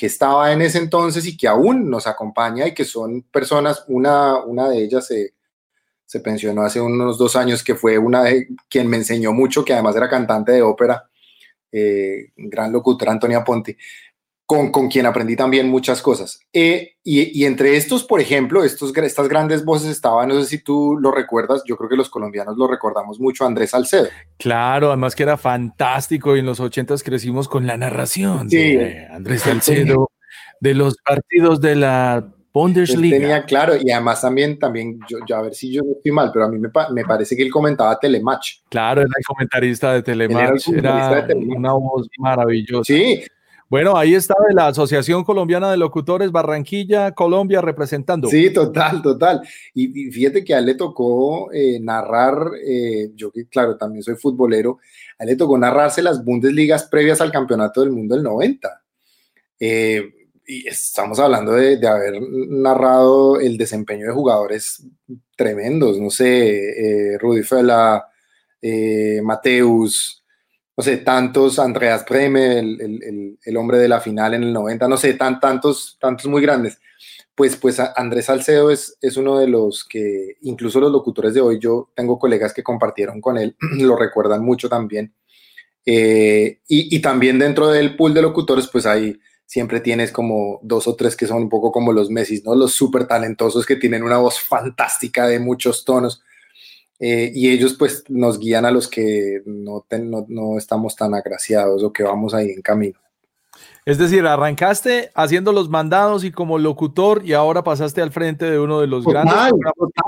[0.00, 4.42] que estaba en ese entonces y que aún nos acompaña y que son personas, una,
[4.42, 5.34] una de ellas se,
[6.06, 9.74] se pensionó hace unos dos años, que fue una de quien me enseñó mucho, que
[9.74, 11.04] además era cantante de ópera,
[11.70, 13.76] eh, gran locutora Antonia Ponti,
[14.50, 16.40] con, con, quien aprendí también muchas cosas.
[16.52, 20.58] Eh, y, y, entre estos, por ejemplo, estos, estas grandes voces estaban, no sé si
[20.58, 24.08] tú lo recuerdas, yo creo que los colombianos lo recordamos mucho, Andrés Salcedo.
[24.38, 28.74] Claro, además que era fantástico y en los ochentas crecimos con la narración sí.
[28.74, 30.10] de Andrés Salcedo
[30.58, 33.14] de los partidos de la Bundesliga.
[33.14, 36.10] Él tenía claro, y además también, también yo, yo, a ver si yo no estoy
[36.10, 38.62] mal, pero a mí me, me parece que él comentaba Telematch.
[38.68, 41.56] Claro, era el comentarista de Telematch, era, era de Telematch.
[41.56, 42.92] una voz maravillosa.
[42.92, 43.22] Sí,
[43.70, 48.26] bueno, ahí está de la Asociación Colombiana de Locutores Barranquilla, Colombia, representando.
[48.26, 49.42] Sí, total, total.
[49.72, 54.16] Y, fíjate que a él le tocó eh, narrar, eh, yo que claro, también soy
[54.16, 54.78] futbolero,
[55.20, 58.82] a él le tocó narrarse las Bundesligas previas al Campeonato del Mundo del 90.
[59.60, 60.02] Eh,
[60.48, 64.84] y estamos hablando de, de, haber narrado el desempeño de jugadores
[65.36, 68.04] tremendos, no sé, Rudy Fela,
[69.22, 70.19] Mateus,
[70.76, 74.88] no sé, tantos, Andreas Breme, el, el, el, hombre de la final en el 90,
[74.88, 76.78] no sé, tan, tantos, tantos muy grandes.
[77.34, 81.58] Pues, pues Andrés Salcedo es, es uno de los que, incluso los locutores de hoy,
[81.58, 85.14] yo tengo colegas que compartieron con él, lo recuerdan mucho también.
[85.84, 90.86] Eh, y, y, también dentro del pool de locutores, pues ahí siempre tienes como dos
[90.86, 92.54] o tres que son un poco como los Messi, ¿no?
[92.54, 96.22] Los súper talentosos que tienen una voz fantástica de muchos tonos
[97.00, 101.14] eh, y ellos pues nos guían a los que no, ten, no, no, estamos tan
[101.14, 102.98] agraciados o que vamos ahí en camino.
[103.86, 108.60] Es decir, arrancaste haciendo los mandados y como locutor y ahora pasaste al frente de
[108.60, 109.34] uno de los grandes.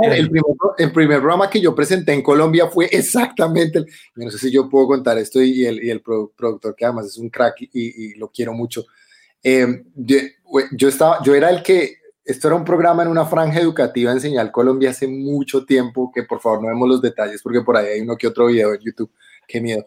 [0.02, 0.44] El, primer,
[0.78, 4.68] el, primer, programa que yo presenté en Colombia fue exactamente, el, no sé si yo
[4.68, 8.14] puedo contar esto y el, y el productor que además es un crack y, y
[8.16, 8.84] lo quiero mucho.
[9.42, 10.18] Eh, yo,
[10.72, 14.20] yo, estaba, yo era el que esto era un programa en una franja educativa en
[14.20, 17.86] Señal Colombia hace mucho tiempo, que por favor no vemos los detalles porque por ahí
[17.86, 19.10] hay uno que otro video en YouTube,
[19.46, 19.86] qué miedo.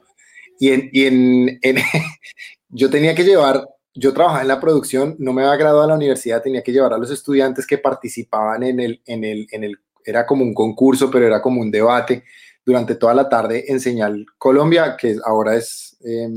[0.59, 1.77] Y, en, y en, en
[2.69, 5.95] yo tenía que llevar, yo trabajaba en la producción, no me había graduado a la
[5.95, 9.79] universidad, tenía que llevar a los estudiantes que participaban en el, en el, en el,
[10.03, 12.23] era como un concurso, pero era como un debate
[12.65, 16.29] durante toda la tarde en Señal Colombia, que ahora es eh,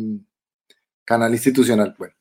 [1.05, 1.95] canal institucional.
[1.99, 2.15] Bueno,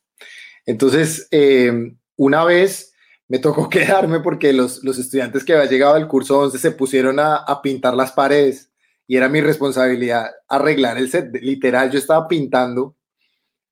[0.66, 1.28] entonces...
[1.32, 2.94] Eh, una vez
[3.28, 7.20] me tocó quedarme porque los, los estudiantes que habían llegado al curso 11 se pusieron
[7.20, 8.72] a, a pintar las paredes
[9.08, 11.34] y era mi responsabilidad arreglar el set.
[11.42, 12.96] Literal, yo estaba pintando,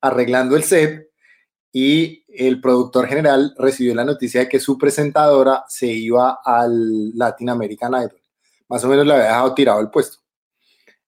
[0.00, 1.10] arreglando el set
[1.72, 7.50] y el productor general recibió la noticia de que su presentadora se iba al Latin
[7.50, 8.20] American Idol.
[8.68, 10.18] Más o menos le había dejado tirado el puesto.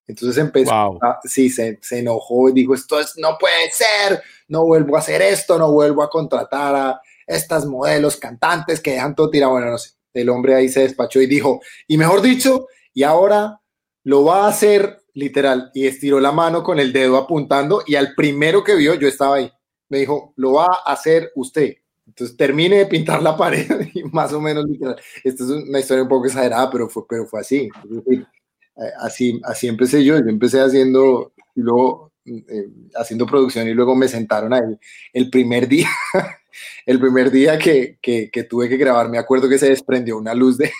[0.05, 4.95] Entonces empezó, sí, se, se, enojó y dijo, esto es, no puede ser, no vuelvo
[4.95, 9.53] a hacer esto, no vuelvo a contratar a estas modelos cantantes que dejan todo tirado.
[9.53, 13.61] Bueno, no sé, el hombre ahí se despachó y dijo, y mejor dicho, y ahora
[14.03, 18.15] lo va a hacer literal, y estiró la mano con el dedo apuntando y al
[18.15, 19.51] primero que vio, yo estaba ahí,
[19.89, 21.75] me dijo, lo va a hacer usted.
[22.07, 24.99] Entonces termine de pintar la pared y más o menos literal.
[25.23, 27.69] Esta es una historia un poco exagerada, pero fue, pero fue así.
[28.11, 30.17] Eh, así, así empecé yo.
[30.17, 34.77] Yo empecé haciendo, y luego eh, haciendo producción y luego me sentaron ahí.
[35.13, 35.89] El primer día,
[36.85, 40.57] el primer día que, que, tuve que grabar, me acuerdo que se desprendió una luz
[40.57, 40.71] de,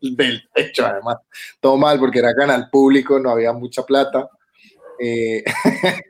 [0.00, 1.16] del techo, además,
[1.60, 4.28] todo mal porque era canal público, no había mucha plata.
[4.98, 5.44] Eh,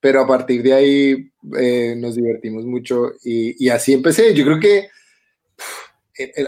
[0.00, 4.32] pero a partir de ahí eh, nos divertimos mucho y, así empecé.
[4.34, 4.88] Yo creo que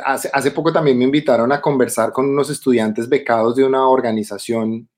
[0.04, 4.88] hace, hace poco también me invitaron a conversar con unos estudiantes becados de una organización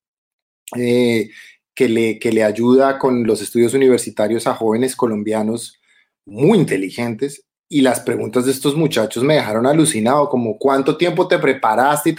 [0.77, 1.31] eh,
[1.75, 5.81] que, le, que le ayuda con los estudios universitarios a jóvenes colombianos
[6.25, 11.39] muy inteligentes y las preguntas de estos muchachos me dejaron alucinado, como cuánto tiempo te
[11.39, 12.15] preparaste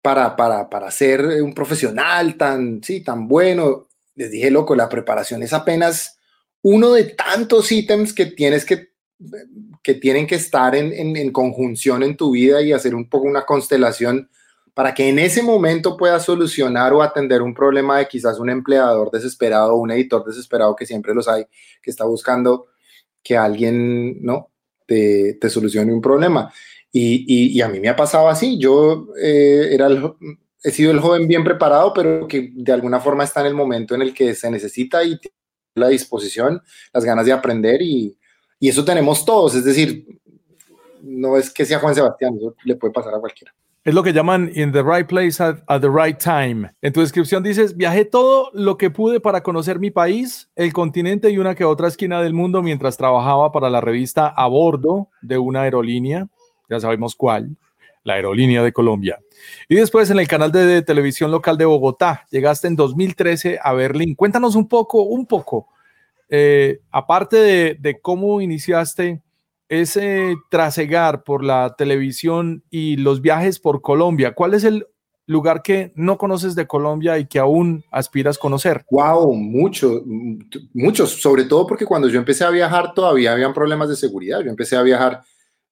[0.00, 3.88] para, para, para ser un profesional tan, sí, tan bueno.
[4.14, 6.18] Les dije, loco, la preparación es apenas
[6.62, 8.92] uno de tantos ítems que tienes que,
[9.82, 13.26] que tienen que estar en, en, en conjunción en tu vida y hacer un poco
[13.26, 14.30] una constelación
[14.74, 19.10] para que en ese momento puedas solucionar o atender un problema de quizás un empleador
[19.10, 21.44] desesperado o un editor desesperado que siempre los hay,
[21.82, 22.68] que está buscando
[23.22, 24.50] que alguien, ¿no?
[24.86, 26.52] Te, te solucione un problema.
[26.92, 28.58] Y, y, a mí me ha pasado así.
[28.58, 29.88] Yo eh, era
[30.62, 33.94] he sido el joven bien preparado, pero que de alguna forma está en el momento
[33.94, 35.18] en el que se necesita y
[35.74, 36.62] la disposición,
[36.92, 38.16] las ganas de aprender y,
[38.60, 39.54] y eso tenemos todos.
[39.54, 40.06] Es decir,
[41.02, 43.54] no es que sea Juan Sebastián, le puede pasar a cualquiera.
[43.84, 46.70] Es lo que llaman in the right place at, the right time.
[46.82, 51.30] En tu descripción dices, viajé todo lo que pude para conocer mi país, el continente
[51.30, 55.36] y una que otra esquina del mundo mientras trabajaba para la revista a bordo de
[55.36, 56.28] una aerolínea,
[56.70, 57.56] ya sabemos cuál,
[58.04, 59.18] la aerolínea de Colombia.
[59.68, 64.14] Y después en el canal de, televisión local de Bogotá, llegaste en 2013 a Berlín.
[64.14, 65.66] Cuéntanos un poco, un poco,
[66.28, 69.20] eh, aparte de, de cómo iniciaste
[69.72, 74.86] ese trasegar por la televisión y los viajes por Colombia, ¿cuál es el
[75.26, 78.84] lugar que no conoces de Colombia y que aún aspiras conocer?
[78.90, 80.02] Wow, muchos,
[80.74, 84.40] muchos, sobre todo porque cuando yo empecé a viajar todavía habían problemas de seguridad.
[84.40, 85.22] Yo empecé a viajar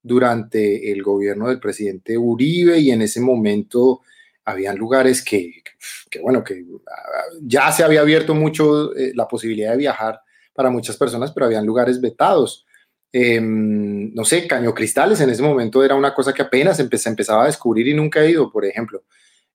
[0.03, 4.01] durante el gobierno del presidente Uribe y en ese momento
[4.47, 5.63] habían lugares que,
[6.11, 10.23] que bueno, que ah, ya se había abierto mucho eh, la posibilidad de viajar
[10.55, 12.65] para muchas personas, pero habían lugares vetados.
[13.13, 17.47] Em, no sé, Caño Cristales en ese momento era una cosa que apenas empezaba a
[17.47, 19.03] descubrir y nunca he ido, por ejemplo.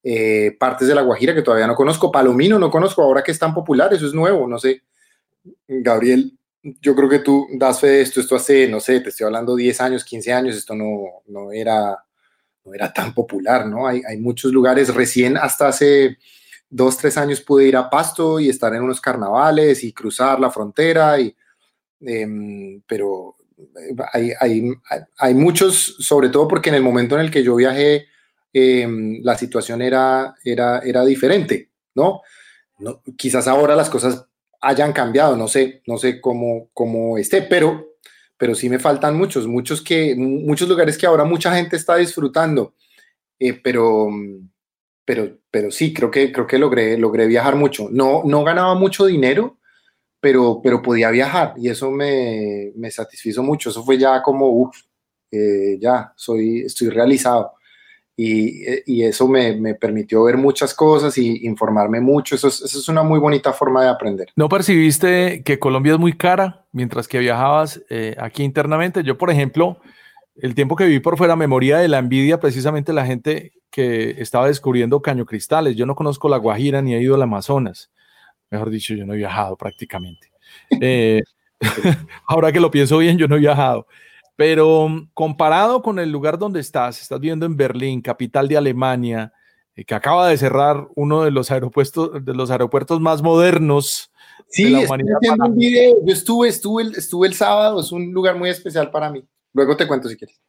[0.03, 3.39] Eh, partes de La Guajira que todavía no conozco, Palomino no conozco, ahora que es
[3.39, 4.83] tan popular, eso es nuevo, no sé.
[5.67, 9.25] Gabriel, yo creo que tú das fe de esto, esto hace, no sé, te estoy
[9.25, 11.97] hablando 10 años, 15 años, esto no, no, era,
[12.65, 13.87] no era tan popular, ¿no?
[13.87, 16.17] Hay, hay muchos lugares, recién hasta hace
[16.69, 20.51] dos, tres años pude ir a Pasto y estar en unos carnavales y cruzar la
[20.51, 21.35] frontera, y,
[22.01, 23.35] em, pero
[24.11, 24.71] hay, hay,
[25.17, 28.07] hay, muchos, sobre todo porque en el momento en el que yo viajé,
[28.53, 32.21] em, la situación era, era, era diferente, ¿no?
[32.79, 33.01] ¿no?
[33.17, 34.25] Quizás ahora las cosas
[34.61, 37.97] hayan cambiado, no sé, no sé cómo, cómo esté, pero,
[38.37, 42.73] pero sí me faltan muchos, muchos, que, muchos lugares que ahora mucha gente está disfrutando,
[43.39, 44.09] eh, pero,
[45.05, 47.89] pero, pero sí, creo que, creo que logré, logré viajar mucho.
[47.91, 49.59] No, no ganaba mucho dinero,
[50.26, 53.69] pero, pero podía viajar y eso me, me satisfizo mucho.
[53.69, 54.76] Eso fue ya como, uff,
[55.30, 57.51] eh, ya, soy, estoy realizado.
[58.17, 62.34] Y, y eso me, me, permitió ver muchas cosas y informarme mucho.
[62.34, 64.30] Eso es, una muy bonita forma de aprender.
[64.36, 69.03] ¿No percibiste que Colombia es muy cara mientras que viajabas eh, aquí internamente?
[69.03, 69.80] Yo, por ejemplo,
[70.38, 74.15] el tiempo que viví por fuera me moría de la envidia precisamente la gente que
[74.19, 75.76] estaba descubriendo caño cristales.
[75.76, 77.91] Yo no conozco la Guajira ni he ido al Amazonas
[78.55, 80.31] mejor dicho, yo no he viajado prácticamente.
[80.81, 81.21] Eh,
[82.27, 83.87] ahora que lo pienso bien, yo no he viajado.
[84.35, 89.33] Pero comparado con el lugar donde estás, estás viviendo en Berlín, capital de Alemania,
[89.75, 94.11] eh, que acaba de cerrar uno de los aeropuertos, de los aeropuertos más modernos
[94.49, 95.17] Sí, la humanidad.
[95.17, 95.95] Haciendo un video.
[96.05, 99.23] Yo estuve, estuve, estuve el sábado, es un lugar muy especial para mí.
[99.53, 100.39] Luego te cuento si quieres.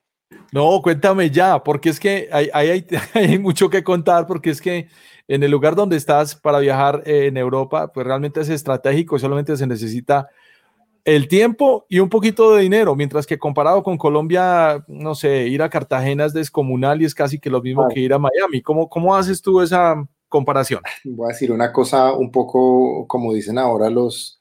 [0.52, 4.88] No, cuéntame ya, porque es que hay, hay, hay, mucho que contar, porque es que
[5.29, 9.57] en el lugar donde estás para viajar eh, en Europa, pues realmente es estratégico, solamente
[9.57, 10.29] se necesita
[11.05, 15.62] el tiempo y un poquito de dinero, mientras que comparado con Colombia, no sé, ir
[15.62, 18.61] a Cartagena es descomunal y es casi que lo mismo que ir a Miami.
[18.61, 20.83] ¿Cómo, ¿Cómo haces tú esa comparación?
[21.05, 24.41] Voy a decir una cosa un poco, como dicen ahora los,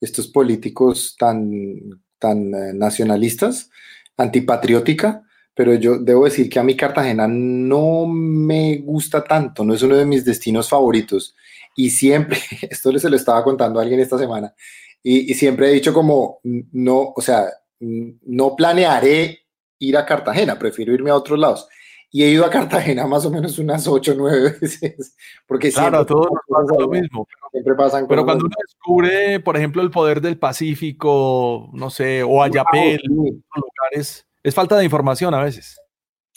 [0.00, 3.70] estos políticos tan, tan eh, nacionalistas,
[4.16, 5.25] antipatriótica,
[5.56, 9.96] pero yo debo decir que a mí Cartagena no me gusta tanto, no es uno
[9.96, 11.34] de mis destinos favoritos.
[11.74, 12.38] Y siempre,
[12.70, 14.54] esto se lo estaba contando a alguien esta semana,
[15.02, 17.46] y, siempre he dicho como, no, o sea,
[17.80, 19.38] no planearé
[19.78, 21.68] ir a Cartagena, prefiero irme a otros lados.
[22.10, 25.16] Y he ido a Cartagena más o menos unas ocho o nueve veces.
[25.46, 27.28] Porque claro, todos pasa lo mismo.
[27.52, 32.42] Siempre pasan Pero cuando uno descubre, por ejemplo, el poder del Pacífico, no sé, o
[32.42, 35.76] Ayapel, lugares, es falta de información a veces.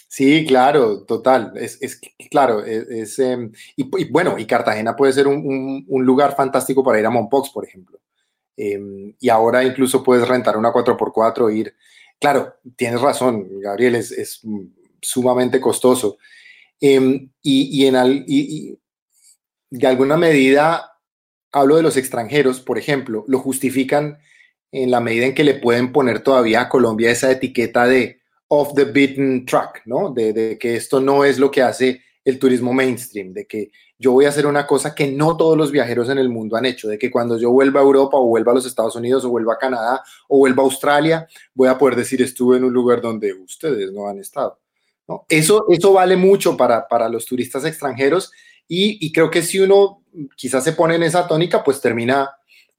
[0.07, 1.53] Sí, claro, total.
[1.55, 2.01] Es, es
[2.32, 7.05] claro, es, em, y, bueno, y Cartagena puede ser un, un, lugar fantástico para ir
[7.05, 7.99] a Monpox, por ejemplo.
[8.57, 11.76] Em, y ahora incluso puedes rentar una 4x4 e ir.
[12.20, 14.41] Claro, tienes razón, Gabriel, es,
[14.99, 16.18] sumamente costoso.
[16.82, 18.26] Em, y, en
[19.70, 20.97] de alguna medida,
[21.51, 24.18] hablo de los extranjeros, por ejemplo, lo justifican
[24.72, 28.74] en la medida en que le pueden poner todavía a Colombia esa etiqueta de off
[28.76, 30.11] the beaten track, ¿no?
[30.11, 34.26] de que esto no es lo que hace el turismo mainstream, de que yo voy
[34.26, 36.97] a hacer una cosa que no todos los viajeros en el mundo han hecho, de
[36.97, 39.57] que cuando yo vuelva a Europa o vuelva a los Estados Unidos o vuelva a
[39.57, 43.91] Canadá o vuelva a Australia, voy a poder decir estuve en un lugar donde ustedes
[43.91, 44.57] no han estado.
[45.07, 45.26] ¿no?
[45.28, 48.32] Eso, eso vale mucho para, para los turistas extranjeros
[48.72, 50.03] y, creo que si uno
[50.36, 52.30] quizás se pone en esa tónica, pues termina,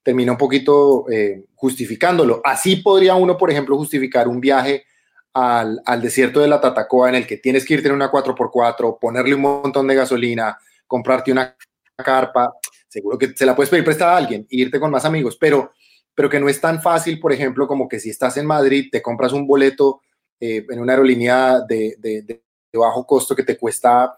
[0.02, 2.40] termina un poquito eh, justificándolo.
[2.44, 4.84] Así podría uno, por ejemplo, justificar un viaje
[5.32, 8.98] al, al, desierto de la Tatacoa en el que tienes que irte en una 4x4,
[8.98, 11.56] ponerle un montón de gasolina, comprarte una
[11.96, 12.54] carpa,
[12.88, 15.72] seguro que se la puedes pedir prestada a alguien e irte con más amigos, pero,
[16.14, 19.00] pero que no es tan fácil, por ejemplo, como que si estás en Madrid, te
[19.00, 20.02] compras un boleto
[20.40, 22.42] eh, en una aerolínea de,
[22.72, 24.16] bajo costo que te cuesta,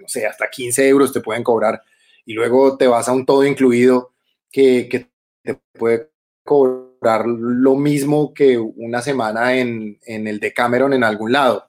[0.00, 1.82] no sé, hasta 15 euros te pueden cobrar
[2.24, 4.12] y luego te vas a un todo incluido
[4.50, 5.08] que
[5.42, 6.10] te puede
[6.44, 11.68] cobrar lo mismo que una semana en, en el Decameron en algún lado.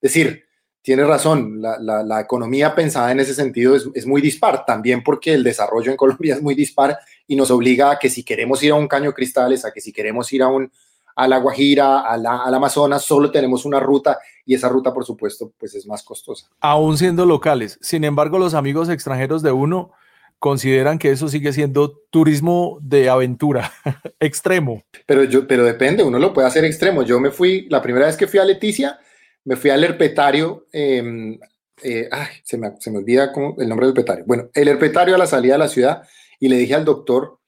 [0.00, 0.44] Es decir,
[0.84, 5.90] Tienes razón, la, economía pensada en ese sentido es, muy dispar, también porque el desarrollo
[5.90, 8.86] en Colombia es muy dispar y nos obliga a que si queremos ir a un
[8.86, 10.70] caño cristales, a que si queremos ir a, un,
[11.16, 15.06] a la Guajira, a la, al Amazonas, solo tenemos una ruta y esa ruta, por
[15.06, 16.50] supuesto, pues es más costosa.
[16.60, 17.78] Aún siendo locales.
[17.80, 19.92] Sin embargo, los amigos extranjeros de uno
[20.38, 23.72] consideran que eso sigue siendo turismo de aventura,
[24.20, 24.82] extremo.
[25.06, 27.02] Pero, yo, pero depende, uno lo puede hacer extremo.
[27.02, 28.98] Yo me fui, la primera vez que fui a Leticia,
[29.44, 31.38] me fui al herpetario, em,
[31.82, 32.08] eh,
[32.42, 34.24] se, me, se, me, olvida el nombre del herpetario.
[34.26, 36.02] Bueno, el herpetario a la salida de la ciudad
[36.40, 37.38] y le dije al doctor,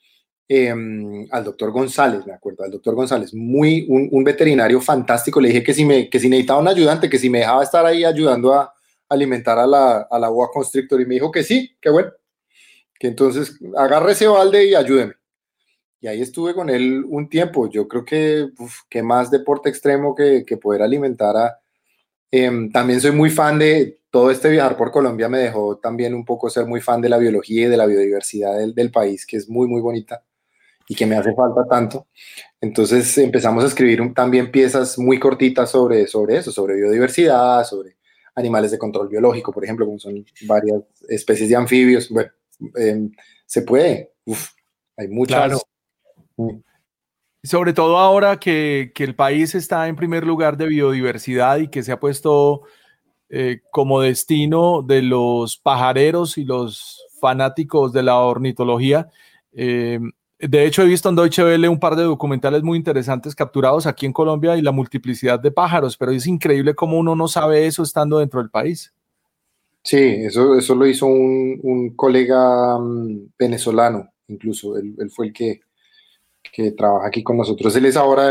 [0.49, 5.63] em, al doctor González, me acuerdo, al doctor González, muy, un, veterinario fantástico, le dije
[5.63, 8.55] que si, me, que si necesitaba un ayudante, que si me dejaba estar ahí ayudando
[8.55, 8.73] a
[9.09, 12.11] alimentar a la, a la boa constrictor y me dijo que sí, que bueno,
[12.99, 15.15] que entonces agarre ese balde y ayúdeme.
[16.01, 17.69] Y ahí estuve con él un tiempo.
[17.69, 21.61] Yo creo que, uf, que más deporte extremo que, que poder alimentar a,
[22.31, 26.25] Em, también soy muy fan de todo este viajar por Colombia, me dejó también un
[26.25, 29.37] poco ser muy fan de la biología y de la biodiversidad del, del país, que
[29.37, 30.23] es muy, muy bonita
[30.89, 32.09] y que me hace falta tanto.
[32.61, 37.97] Entonces empezamos a escribir también piezas muy cortitas sobre, sobre eso, sobre biodiversidad, sobre
[38.35, 42.11] animales de control biológico, por ejemplo, como son varias especies de anfibios.
[42.11, 42.31] Bueno,
[42.75, 43.11] em,
[43.45, 44.13] se puede.
[44.97, 45.65] hay muchas.
[47.43, 51.93] Sobre todo ahora que, el país está en primer lugar de biodiversidad y que se
[51.93, 52.63] ha puesto
[53.29, 59.09] eh, como destino de los pajareros y los fanáticos de la ornitología.
[59.53, 60.01] Eh,
[60.39, 64.05] de hecho, he visto en Deutsche Welle un par de documentales muy interesantes capturados aquí
[64.05, 67.83] en Colombia y la multiplicidad de pájaros, pero es increíble cómo uno no sabe eso
[67.83, 68.93] estando dentro del país.
[69.87, 74.77] Sí, eso, eso lo hizo un, colega mm, venezolano, incluso.
[74.77, 75.61] él, fue el que
[76.53, 77.75] que trabaja aquí con nosotros.
[77.77, 78.31] Él es ahora,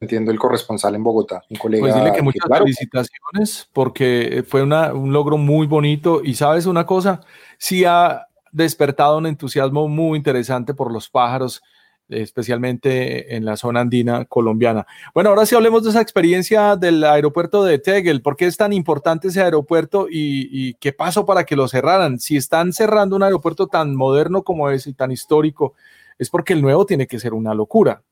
[0.00, 1.82] entiendo, el corresponsal en Bogotá, un colega.
[1.82, 7.20] Pues dile que muchas felicitaciones porque fue un logro muy bonito y sabes una cosa,
[7.58, 11.62] sí ha despertado un entusiasmo muy interesante por los pájaros
[12.10, 14.86] especialmente en la zona andina colombiana.
[15.14, 18.22] Bueno, ahora sí hablemos de esa experiencia del aeropuerto de Tegel.
[18.22, 22.18] ¿Por qué es tan importante ese aeropuerto y, qué pasó para que lo cerraran?
[22.18, 25.74] Si están cerrando un aeropuerto tan moderno como ese y tan histórico,
[26.18, 28.02] es porque el nuevo tiene que ser una locura.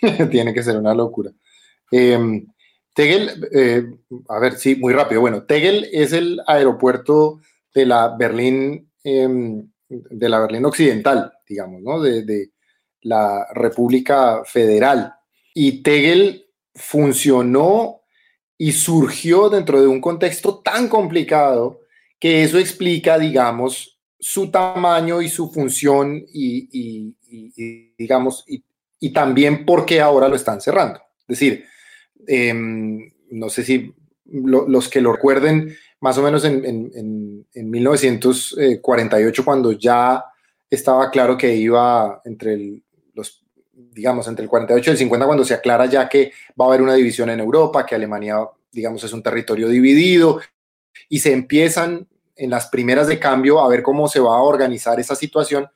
[0.30, 1.30] tiene que ser una locura.
[1.90, 2.46] Em,
[2.94, 3.84] Tegel, eh,
[4.28, 5.20] a ver, sí, muy rápido.
[5.20, 7.40] Bueno, Tegel es el aeropuerto
[7.74, 12.00] de la Berlín, em, de la Berlín Occidental, digamos, ¿no?
[12.00, 12.50] De,
[13.04, 15.14] la República Federal.
[15.54, 18.00] Y Tegel funcionó
[18.58, 21.80] y surgió dentro de un contexto tan complicado
[22.18, 27.14] que eso explica, digamos, su tamaño y su función y,
[27.98, 28.64] digamos, y,
[29.12, 30.98] también por qué ahora lo están cerrando.
[31.28, 31.66] Es decir,
[32.26, 33.92] em, no sé si
[34.24, 40.24] los que lo recuerden, más o menos en, en, 1948, cuando ya
[40.70, 42.82] estaba claro que iba entre los,
[43.94, 46.82] digamos, entre el 48 y el 50, cuando se aclara ya que va a haber
[46.82, 48.38] una división en Europa, que Alemania,
[48.72, 50.40] digamos, es un territorio dividido,
[51.08, 54.98] y se empiezan en las primeras de cambio a ver cómo se va a organizar
[54.98, 55.68] esa situación,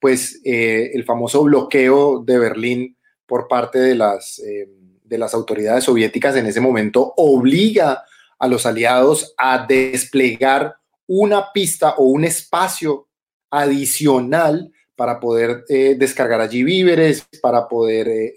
[0.00, 2.96] pues eh, el famoso bloqueo de Berlín
[3.26, 4.68] por parte de las, eh,
[5.04, 8.04] de las autoridades soviéticas en ese momento obliga
[8.38, 13.08] a los aliados a desplegar una pista o un espacio
[13.50, 18.34] adicional para poder eh, descargar allí víveres, para poder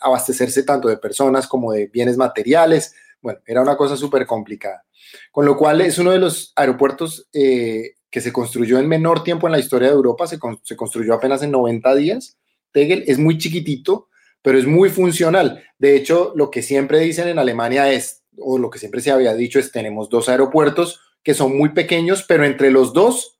[0.00, 2.94] abastecerse tanto de personas como de bienes materiales.
[3.20, 4.84] Bueno, era una cosa súper complicada.
[5.30, 9.46] Con lo cual es uno de los aeropuertos eh, que se construyó en menor tiempo
[9.46, 12.38] en la historia de Europa, se, construyó apenas en 90 días.
[12.72, 14.08] Tegel es muy chiquitito,
[14.42, 15.62] pero es muy funcional.
[15.78, 19.34] De hecho, lo que siempre dicen en Alemania es, o lo que siempre se había
[19.34, 23.37] dicho es, tenemos dos aeropuertos que son muy pequeños, pero entre los dos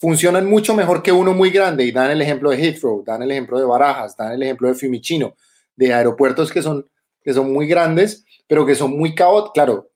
[0.00, 1.84] funcionan mucho mejor que uno muy grande.
[1.84, 4.74] Y dan el ejemplo de Heathrow, dan el ejemplo de Barajas, dan el ejemplo de
[4.74, 5.36] Fiumicino,
[5.76, 6.88] de aeropuertos que son,
[7.22, 9.52] que son muy grandes, pero que son muy caóticos.
[9.52, 9.90] Claro,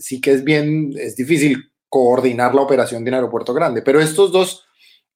[0.00, 4.32] sí que es bien, es difícil coordinar la operación de un aeropuerto grande, pero estos
[4.32, 4.64] dos,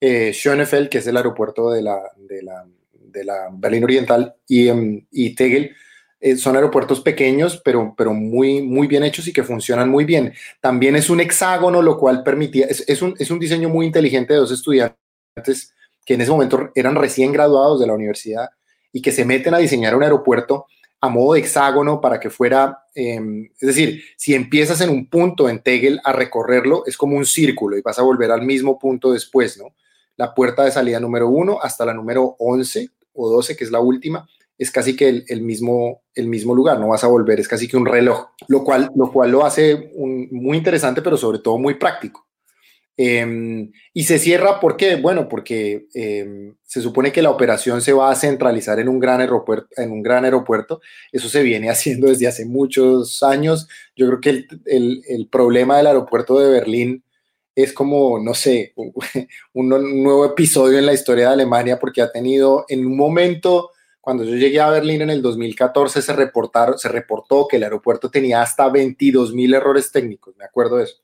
[0.01, 4.69] eh, Schönefeld, que es el aeropuerto de la, de la, de la Berlín Oriental, y,
[4.69, 5.75] um, y Tegel,
[6.21, 10.33] eh, son aeropuertos pequeños, pero, pero muy, muy bien hechos y que funcionan muy bien.
[10.61, 14.33] También es un hexágono, lo cual permitía, es, es, un, es un diseño muy inteligente
[14.33, 18.49] de dos estudiantes que en ese momento eran recién graduados de la universidad
[18.93, 20.67] y que se meten a diseñar un aeropuerto
[21.01, 25.49] a modo de hexágono para que fuera, em, es decir, si empiezas en un punto
[25.49, 29.12] en Tegel a recorrerlo, es como un círculo y vas a volver al mismo punto
[29.12, 29.75] después, ¿no?
[30.17, 33.81] La puerta de salida número uno hasta la número 11 o 12, que es la
[33.81, 34.27] última,
[34.59, 37.77] es casi que el, mismo, el mismo lugar, no vas a volver, es casi que
[37.77, 42.27] un reloj, lo cual lo, cual lo hace muy interesante, pero sobre todo muy práctico.
[42.99, 44.97] Em, y se cierra, ¿por qué?
[44.97, 49.21] Bueno, porque em, se supone que la operación se va a centralizar en un, gran
[49.21, 50.81] aeropuerto, en un gran aeropuerto.
[51.13, 53.69] Eso se viene haciendo desde hace muchos años.
[53.95, 57.05] Yo creo que el, el, problema del aeropuerto de Berlín
[57.55, 58.75] es como, no sé,
[59.53, 63.71] un, nuevo episodio en la historia de Alemania porque ha tenido en un momento,
[64.07, 68.09] cuando yo llegué a Berlín en el 2014, se, reportaron, se reportó que el aeropuerto
[68.09, 70.99] tenía hasta 22 mil errores técnicos, me acuerdo de eso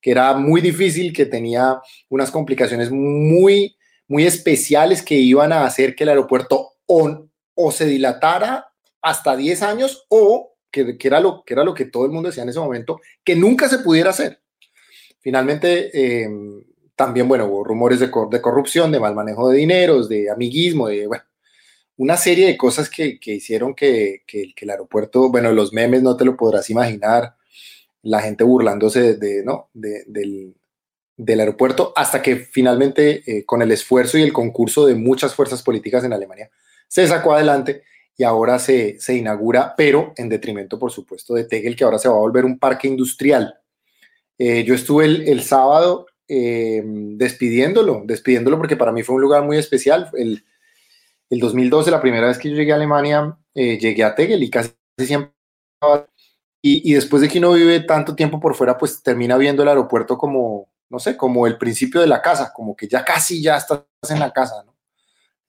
[0.00, 3.76] que era muy difícil, que tenía unas complicaciones muy,
[4.08, 8.72] muy especiales que iban a hacer que el aeropuerto o, o se dilatara
[9.02, 12.30] hasta 10 años o que, que, era lo, que era lo que todo el mundo
[12.30, 14.40] decía en ese momento, que nunca se pudiera hacer.
[15.18, 16.64] Finalmente, em,
[16.96, 21.06] también, bueno, hubo rumores de, de, corrupción, de mal manejo de dineros, de amiguismo, de,
[21.06, 21.24] bueno,
[22.00, 26.16] una serie de cosas que, que hicieron que, que, el aeropuerto, bueno, los memes no
[26.16, 27.34] te lo podrás imaginar,
[28.00, 29.68] la gente burlándose de, ¿no?
[29.74, 30.54] del,
[31.28, 36.02] aeropuerto, hasta que finalmente, eh, con el esfuerzo y el concurso de muchas fuerzas políticas
[36.02, 36.50] en Alemania,
[36.88, 37.82] se sacó adelante
[38.16, 42.08] y ahora se, se inaugura, pero en detrimento, por supuesto, de Tegel, que ahora se
[42.08, 43.56] va a volver un parque industrial.
[44.38, 49.58] Eh, yo estuve el, sábado eh, despidiéndolo, despidiéndolo porque para mí fue un lugar muy
[49.58, 50.08] especial.
[50.14, 50.44] El,
[51.30, 54.74] el 2012, la primera vez que yo llegué a Alemania, llegué a Tegel y casi
[54.98, 55.32] siempre
[56.62, 60.18] y, después de que uno vive tanto tiempo por fuera, pues termina viendo el aeropuerto
[60.18, 63.82] como, no sé, como el principio de la casa, como que ya casi ya estás
[64.10, 64.74] en la casa, ¿no?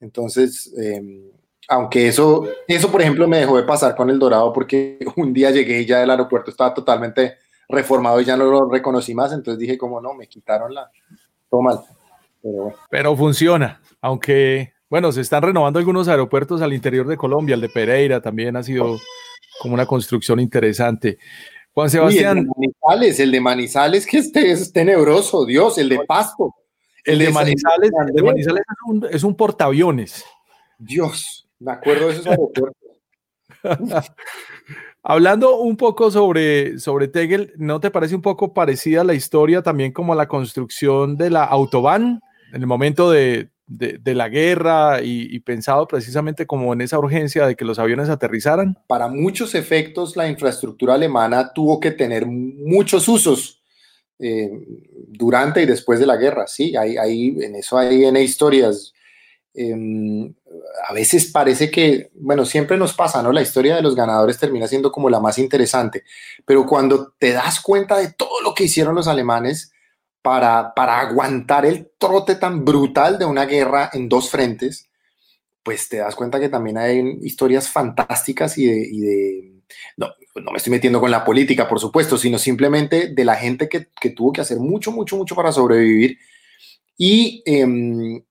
[0.00, 1.30] Entonces, em,
[1.68, 5.50] aunque eso, eso, por ejemplo, me dejó de pasar con el Dorado porque un día
[5.50, 7.36] llegué y ya el aeropuerto estaba totalmente
[7.68, 10.90] reformado y ya no lo reconocí más, entonces dije como no, me quitaron la...
[11.50, 11.80] Todo mal.
[12.42, 17.62] Pero, Pero funciona, aunque, bueno, se están renovando algunos aeropuertos al interior de Colombia, el
[17.62, 18.98] de Pereira también ha sido
[19.58, 21.16] como una construcción interesante.
[21.72, 22.36] Juan Sebastián.
[22.36, 26.54] el, de Manizales, el de Manizales, que este es tenebroso, Dios, el de Pasto.
[27.04, 30.26] El, de, Manizales, de Manizales es, un, es un portaaviones.
[30.78, 32.76] Dios, me acuerdo de esos aeropuertos.
[35.02, 39.90] Hablando un poco sobre, sobre Tegel, ¿no te parece un poco parecida la historia también
[39.90, 42.20] como la construcción de la Autobahn?
[42.52, 47.56] En el momento de, de, la guerra y, pensado precisamente como en esa urgencia de
[47.56, 48.78] que los aviones aterrizaran?
[48.86, 53.62] Para muchos efectos, la infraestructura alemana tuvo que tener muchos usos
[54.18, 54.50] eh,
[55.08, 56.96] durante y después de la guerra, sí, hay,
[57.40, 58.92] en eso hay en historias.
[59.54, 60.32] Em,
[60.88, 63.32] a veces parece que, bueno, siempre nos pasa, ¿no?
[63.32, 66.04] La historia de los ganadores termina siendo como la más interesante,
[66.44, 69.72] pero cuando te das cuenta de todo lo que hicieron los alemanes,
[70.22, 74.88] para, aguantar el trote tan brutal de una guerra en dos frentes,
[75.62, 79.52] pues te das cuenta que también hay historias fantásticas y de...
[79.96, 80.08] no,
[80.40, 84.10] no, me estoy metiendo con la política, por supuesto, sino simplemente de la gente que,
[84.10, 86.18] tuvo que hacer mucho, mucho, mucho para sobrevivir.
[86.96, 88.22] Y em,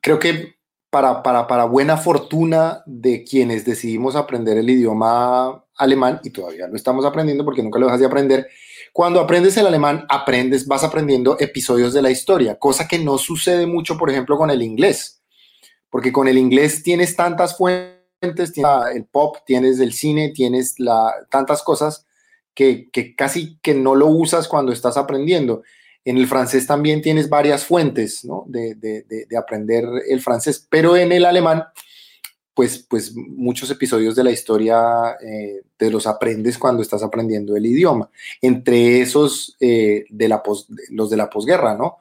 [0.00, 0.56] creo que
[0.90, 6.76] para, para, para buena fortuna de quienes decidimos aprender el idioma alemán, y todavía lo
[6.76, 8.48] estamos aprendiendo porque nunca lo dejas de aprender,
[8.96, 13.66] cuando aprendes el alemán, aprendes, vas aprendiendo episodios de la historia, cosa que no sucede
[13.66, 15.22] mucho, por ejemplo, con el inglés,
[15.90, 21.12] porque con el inglés tienes tantas fuentes, tienes el pop, tienes el cine, tienes la,
[21.30, 22.06] tantas cosas
[22.54, 25.62] que, casi que no lo usas cuando estás aprendiendo.
[26.02, 31.26] En el francés también tienes varias fuentes de, de aprender el francés, pero en el
[31.26, 31.64] alemán
[32.56, 37.66] pues, pues muchos episodios de la historia eh, te los aprendes cuando estás aprendiendo el
[37.66, 38.10] idioma.
[38.40, 40.42] Entre esos, eh, de la
[40.88, 41.98] los de la posguerra, ¿no?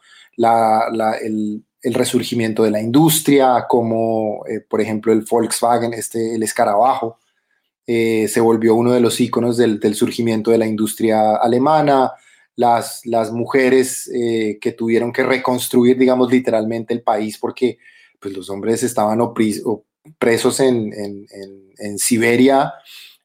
[1.22, 1.62] el,
[1.93, 7.20] resurgimiento de la industria, como eh, por ejemplo el Volkswagen, este, el escarabajo,
[7.86, 12.14] se volvió uno de los íconos del, surgimiento de la industria alemana.
[12.56, 17.78] Las, las mujeres que tuvieron que reconstruir, digamos, literalmente el país porque
[18.22, 19.82] pues, los hombres estaban oprimidos
[20.20, 21.28] presos en,
[21.97, 22.74] Siberia,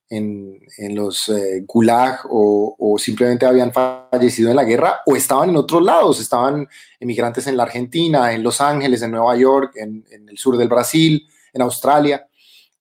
[0.09, 0.59] en,
[0.95, 6.21] los eh, gulag o, simplemente habían fallecido en la guerra o estaban en otros lados,
[6.21, 6.69] estaban
[6.99, 11.27] emigrantes en la Argentina, en Los Ángeles, en Nueva York, en, el sur del Brasil,
[11.53, 12.27] en Australia.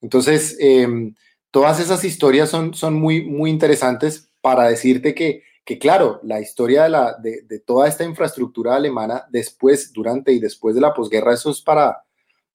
[0.01, 1.13] Entonces, em,
[1.51, 6.83] todas esas historias son, son muy, muy interesantes para decirte que, que claro, la historia
[6.83, 11.33] de, la, de, de toda esta infraestructura alemana después, durante y después de la posguerra,
[11.33, 12.03] eso es para,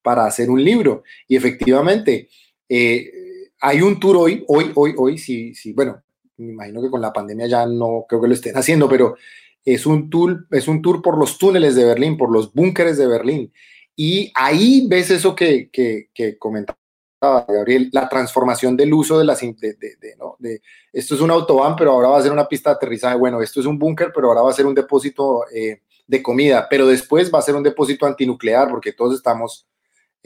[0.05, 1.03] para hacer un libro.
[1.27, 2.29] Y efectivamente,
[2.69, 3.11] eh,
[3.59, 6.03] hay un tour hoy, hoy, hoy, hoy, sí, sí, bueno,
[6.37, 9.17] me imagino que con la pandemia ya no creo que lo estén haciendo, pero
[9.65, 13.07] es un tour, es un tour por los túneles de Berlín, por los búnkeres de
[13.07, 13.53] Berlín.
[13.97, 16.79] Y ahí ves eso que, que, que comentaba
[17.49, 19.41] Gabriel, la transformación del uso de las...
[19.41, 20.37] De, de, ¿no?
[20.39, 20.61] de,
[20.93, 23.17] esto es un autobahn, pero ahora va a ser una pista de aterrizaje.
[23.17, 26.67] Bueno, esto es un búnker, pero ahora va a ser un depósito eh, de comida,
[26.69, 29.67] pero después va a ser un depósito antinuclear, porque todos estamos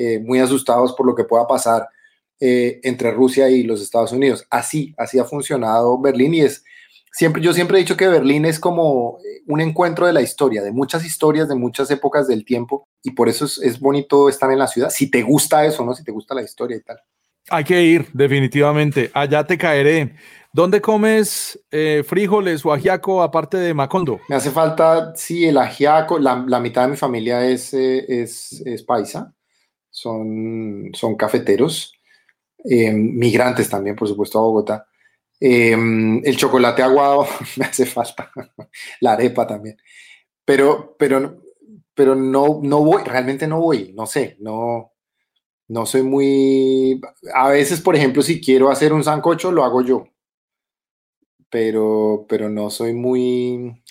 [0.00, 1.88] eh, muy asustados por lo que pueda pasar
[2.38, 4.46] eh, entre Rusia y los Estados Unidos.
[4.48, 6.62] Así, así ha funcionado Berlín y es,
[7.10, 10.62] siempre, yo siempre he dicho que Berlín es como eh, un encuentro de la historia,
[10.62, 14.60] de muchas historias, de muchas épocas del tiempo y por eso es, bonito estar en
[14.60, 15.92] la ciudad, si te gusta eso, ¿no?
[15.96, 17.00] Si te gusta la historia y tal.
[17.50, 19.10] Hay que ir, definitivamente.
[19.14, 20.14] Allá te caeré.
[20.52, 21.58] ¿Dónde comes
[22.06, 24.20] frijoles o ajiaco aparte de Macondo?
[24.28, 26.20] Me hace falta, sí, el ajiaco.
[26.20, 29.34] La, mitad de mi familia es, es, es paisa
[30.00, 31.92] son, son cafeteros,
[32.64, 34.86] eh, migrantes también, por supuesto, a Bogotá.
[35.40, 37.26] Eh, el chocolate aguado
[37.56, 38.30] me hace falta,
[39.00, 39.76] la arepa también.
[40.44, 41.42] Pero, pero,
[41.94, 44.92] pero no, no voy, realmente no voy, no sé, no,
[45.68, 47.00] no soy muy...
[47.34, 50.06] A veces, por ejemplo, si quiero hacer un sancocho, lo hago yo.
[51.50, 53.82] Pero, pero no soy muy...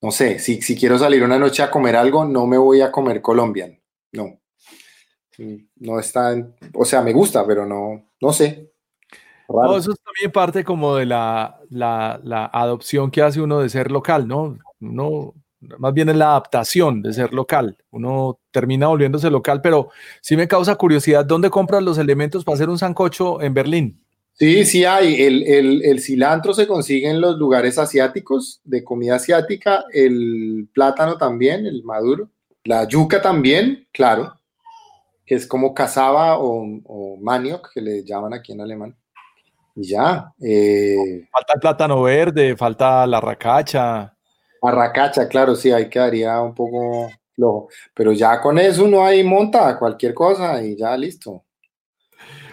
[0.00, 2.92] No sé, si, si quiero salir una noche a comer algo, no me voy a
[2.92, 3.76] comer colombiano.
[4.12, 4.37] No
[5.38, 6.34] no está,
[6.74, 8.70] o sea, me gusta, pero no, no sé.
[9.48, 14.26] eso es también parte como de la, la, adopción que hace uno de ser local,
[14.26, 14.58] ¿no?
[14.80, 17.76] Uno, más bien es la adaptación de ser local.
[17.90, 22.68] Uno termina volviéndose local, pero sí me causa curiosidad, ¿dónde compras los elementos para hacer
[22.68, 24.04] un sancocho en Berlín?
[24.34, 25.20] Sí, sí hay.
[25.22, 31.16] El, el, el, cilantro se consigue en los lugares asiáticos, de comida asiática, el plátano
[31.16, 32.28] también, el maduro,
[32.62, 34.37] la yuca también, claro
[35.34, 38.96] es como cazaba o, manioc, que le llaman aquí en alemán.
[39.74, 40.32] Y ya.
[40.40, 44.14] Eh, falta el plátano verde, falta la racacha.
[44.62, 47.68] La racacha, claro, sí, ahí quedaría un poco flojo.
[47.94, 51.44] Pero ya con eso no hay monta, cualquier cosa y ya listo.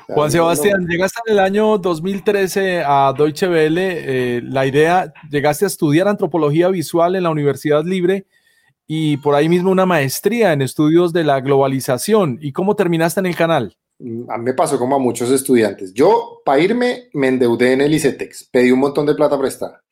[0.07, 4.37] Juan Sebastián, llegaste en el año 2013 a Deutsche Welle.
[4.37, 8.27] Eh, la idea, llegaste a estudiar antropología visual en la Universidad Libre
[8.87, 12.37] y por ahí mismo una maestría en estudios de la globalización.
[12.41, 13.77] ¿Y cómo terminaste en el canal?
[13.99, 15.93] Mm, a mí me pasó como a muchos estudiantes.
[15.93, 19.83] Yo, para irme, me endeudé en el ICETEX, pedí un montón de plata prestada.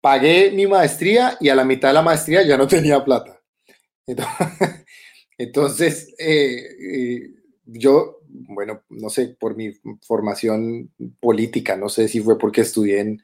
[0.00, 3.40] Pagué mi maestría y a la mitad de la maestría ya no tenía plata.
[5.38, 12.38] Entonces, eh, eh, yo, bueno, no sé, por mi formación política, no sé si fue
[12.38, 13.18] porque estudié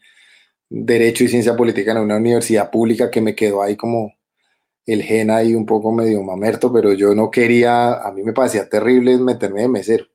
[0.70, 4.17] Derecho y Ciencia Política en una universidad pública que me quedó ahí como
[4.88, 8.66] el gen ahí un poco medio mamerto, pero yo no quería, a mí me parecía
[8.70, 10.06] terrible meterme de mesero.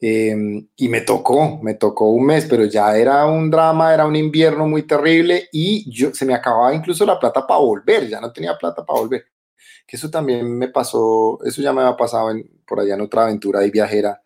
[0.00, 4.16] Em, y me tocó, me tocó un mes, pero ya era un drama, era un
[4.16, 8.32] invierno muy terrible y yo, se me acababa incluso la plata para volver, ya no
[8.32, 9.26] tenía plata para volver.
[9.86, 13.22] Que eso también me pasó, eso ya me había pasado en, por allá en otra
[13.22, 14.20] aventura y viajera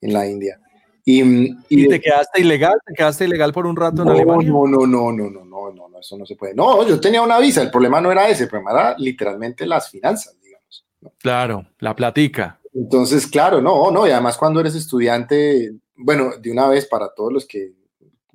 [0.00, 0.60] en la India.
[1.04, 1.22] Y,
[1.68, 2.74] y, te quedaste ilegal?
[2.84, 4.50] ¿Te quedaste ilegal por un rato en Alemania?
[4.50, 6.54] No, no, no, no, no, no, no, no, eso no se puede.
[6.54, 9.90] No, yo tenía una visa, el problema no era ese, el problema era literalmente las
[9.90, 10.84] finanzas, digamos.
[11.18, 12.60] Claro, la platica.
[12.74, 17.32] Entonces, claro, no, no, y además cuando eres estudiante, bueno, de una vez para todos
[17.32, 17.72] los que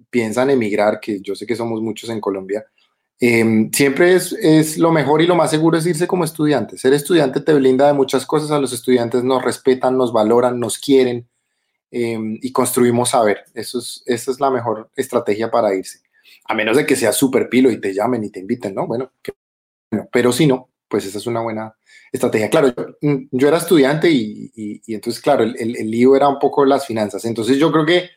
[0.09, 2.65] piensan emigrar, que yo sé que somos muchos en Colombia,
[3.19, 6.77] em, siempre es, es, lo mejor y lo más seguro es irse como estudiante.
[6.77, 10.77] Ser estudiante te blinda de muchas cosas, a los estudiantes nos respetan, nos valoran, nos
[10.77, 11.27] quieren
[11.91, 13.43] em, y construimos saber.
[13.53, 15.99] Eso es, esa es la mejor estrategia para irse.
[16.49, 18.85] A menos de que seas súper pilo y te llamen y te inviten, ¿no?
[18.85, 19.13] Bueno,
[20.11, 21.73] pero si no, pues esa es una buena
[22.11, 22.49] estrategia.
[22.49, 26.85] Claro, yo, mm, era estudiante y, entonces, claro, el, el, lío era un poco las
[26.85, 27.23] finanzas.
[27.25, 28.09] Entonces yo creo que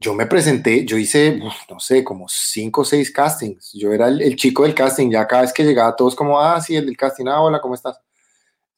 [0.00, 1.38] yo me presenté, yo hice,
[1.68, 3.72] no sé, como cinco o seis castings.
[3.74, 6.74] Yo era el, chico del casting, ya cada vez que llegaba todos como, ah, sí,
[6.74, 8.00] el del casting, ah, hola, ¿cómo estás?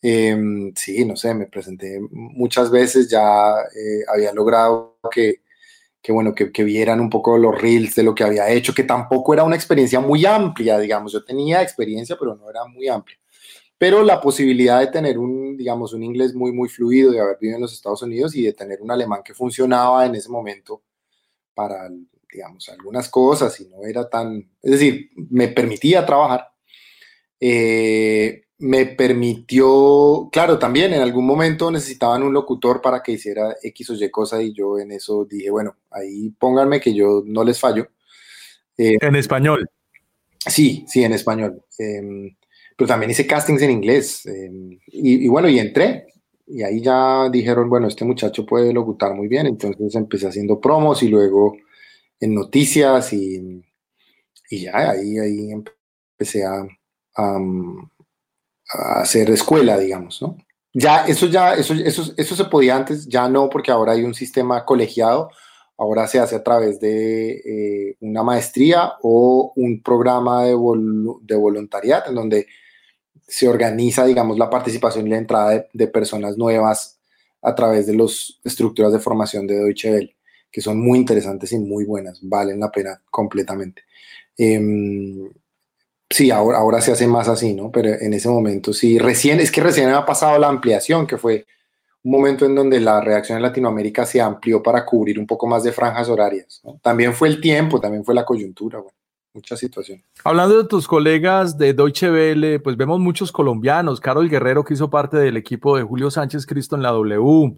[0.03, 5.43] Em, sí, no sé, me presenté muchas veces, ya eh, había logrado que,
[6.03, 9.33] que bueno, que, vieran un poco los reels de lo que había hecho, que tampoco
[9.33, 13.17] era una experiencia muy amplia, digamos, yo tenía experiencia, pero no era muy amplia.
[13.79, 17.57] Pero la posibilidad de tener un, digamos, un inglés muy, muy fluido, de haber vivido
[17.57, 20.83] en los Estados Unidos y de tener un alemán que funcionaba en ese momento
[21.55, 21.89] para,
[22.33, 26.49] digamos, algunas cosas y no era tan, es decir, me permitía trabajar,
[27.39, 33.91] eh, me permitió, claro, también en algún momento necesitaban un locutor para que hiciera X
[33.91, 37.59] o Y cosa y yo en eso dije, bueno, ahí pónganme que yo no les
[37.59, 37.89] fallo.
[38.79, 39.69] Eh, en español.
[40.47, 41.65] Sí, sí, en español.
[41.77, 42.37] Em,
[42.77, 44.27] pero también hice castings en inglés.
[44.27, 46.07] Em, y, bueno, y entré.
[46.47, 49.49] Y ahí ya dijeron, bueno, este muchacho puede locutar muy bien.
[49.49, 51.57] Entonces empecé haciendo promos y luego
[52.21, 53.61] en noticias y,
[54.51, 56.65] y ya ahí, ahí empecé a,
[57.17, 57.39] a,
[58.73, 60.37] hacer escuela, digamos, ¿no?
[60.75, 64.15] Ya, eso ya, eso, eso, eso se podía antes, ya no, porque ahora hay un
[64.15, 65.31] sistema colegiado,
[65.77, 72.09] ahora se hace a través de eh, una maestría o un programa de, de voluntariado
[72.09, 72.47] en donde
[73.27, 76.99] se organiza, digamos, la participación y la entrada de, personas nuevas
[77.41, 80.17] a través de las estructuras de formación de Deutsche Welle,
[80.51, 83.85] que son muy interesantes y muy buenas, valen la pena completamente.
[84.37, 85.31] Em,
[86.13, 87.71] sí, ahora, ahora se hace más así, ¿no?
[87.71, 91.47] Pero en ese momento sí, recién, es que recién ha pasado la ampliación, que fue
[92.05, 95.65] un momento en donde la reacción en Latinoamérica se amplió para cubrir un poco más
[95.65, 96.63] de franjas horarias.
[96.81, 98.79] También fue el tiempo, también fue la coyuntura.
[98.79, 99.03] Bueno
[99.35, 100.03] mucha situación.
[100.25, 104.01] Hablando de tus colegas de Deutsche Welle, pues vemos muchos colombianos.
[104.01, 107.57] Carol Guerrero, que hizo parte del equipo de Julio Sánchez Cristo en la W.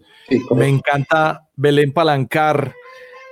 [0.55, 2.73] Me encanta Belén Palancar,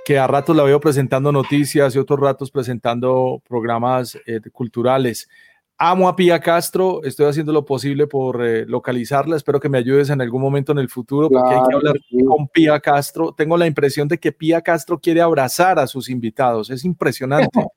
[0.04, 5.28] que a ratos la veo presentando noticias y otros ratos presentando programas eh, culturales.
[5.76, 9.36] Amo a Pía Castro, estoy haciendo lo posible por eh, localizarla.
[9.36, 11.96] Espero que me ayudes en algún momento en el futuro, porque hay que hablar
[12.26, 13.34] con Pía Castro.
[13.36, 16.70] Tengo la impresión de que Pía Castro quiere abrazar a sus invitados.
[16.70, 17.48] Es impresionante.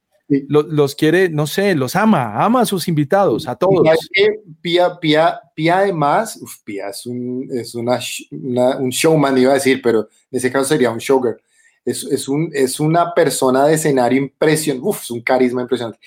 [0.50, 3.88] Los, quiere, no sé, los ama, ama a sus invitados, a todos.
[4.60, 7.98] Pía, Pía, Pía además, Pía es, un, es una,
[8.78, 11.38] un showman, iba a decir, pero en ese caso sería un showgirl.
[11.90, 16.00] Es, es, un, es una persona de escenario impresionante, uf, es un carisma impresionante.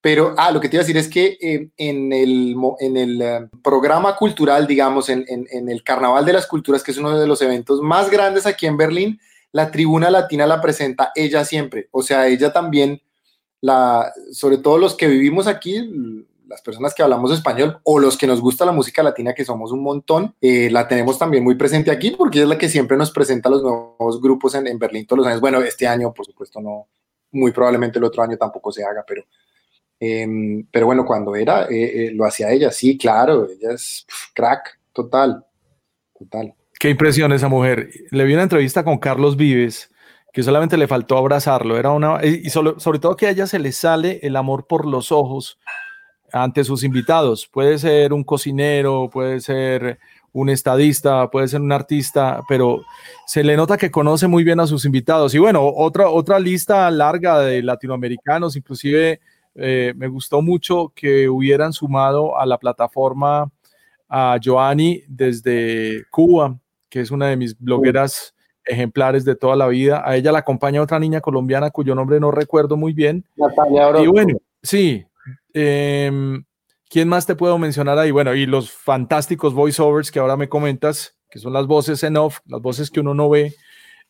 [0.00, 3.20] Pero, ah, lo que te iba a decir es que eh, en el, en el
[3.20, 7.18] eh, programa cultural, digamos, en, en, en el Carnaval de las Culturas, que es uno
[7.18, 9.20] de los eventos más grandes aquí en Berlín,
[9.50, 11.88] la tribuna latina la presenta ella siempre.
[11.90, 13.00] O sea, ella también
[13.60, 15.90] la, sobre todo los que vivimos aquí,
[16.46, 19.72] las personas que hablamos español o los que nos gusta la música latina, que somos
[19.72, 23.10] un montón, eh, la tenemos también muy presente aquí porque es la que siempre nos
[23.10, 25.40] presenta los nuevos grupos en, Berlín todos los años.
[25.40, 26.88] Bueno, este año, por supuesto, no,
[27.32, 29.24] muy probablemente el otro año tampoco se haga, pero,
[29.98, 34.78] em, pero bueno, cuando era, eh, eh, lo hacía ella, sí, claro, ella es crack,
[34.92, 35.44] total,
[36.16, 36.54] total.
[36.78, 37.90] Qué impresión esa mujer.
[38.10, 39.90] Le vi una entrevista con Carlos Vives
[40.32, 41.78] que solamente le faltó abrazarlo.
[41.78, 45.10] Era una, y sobre todo que a ella se le sale el amor por los
[45.10, 45.58] ojos
[46.32, 47.46] ante sus invitados.
[47.46, 49.98] Puede ser un cocinero, puede ser
[50.32, 52.82] un estadista, puede ser un artista, pero
[53.26, 55.34] se le nota que conoce muy bien a sus invitados.
[55.34, 59.20] Y bueno, otra, otra lista larga de latinoamericanos, inclusive
[59.54, 63.50] eh, me gustó mucho que hubieran sumado a la plataforma
[64.08, 66.58] a Joanny desde Cuba,
[66.90, 68.34] que es una de mis blogueras
[68.66, 70.02] ejemplares de toda la vida.
[70.04, 73.24] A ella la acompaña otra niña colombiana cuyo nombre no recuerdo muy bien.
[73.36, 75.06] Natalia Y bueno, sí.
[75.54, 76.44] Em,
[76.88, 78.10] ¿Quién más te puedo mencionar ahí?
[78.10, 82.38] Bueno, y los fantásticos voiceovers que ahora me comentas, que son las voces en off,
[82.46, 83.54] las voces que uno no ve,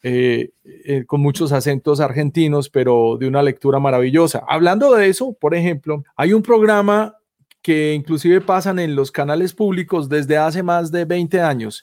[0.03, 0.51] eh,
[0.85, 4.45] eh, con muchos acentos argentinos, pero de una lectura maravillosa.
[4.47, 7.17] Hablando de eso, por ejemplo, hay un programa
[7.63, 11.83] que inclusive pasan en los canales públicos desde hace más de 20 años,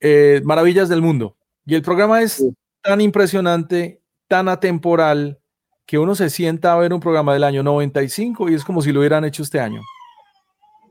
[0.00, 1.36] eh, Maravillas del Mundo.
[1.64, 2.44] Y el programa es
[2.82, 5.40] tan impresionante, tan atemporal,
[5.86, 8.92] que uno se sienta a ver un programa del año 95 y es como si
[8.92, 9.82] lo hubieran hecho este año.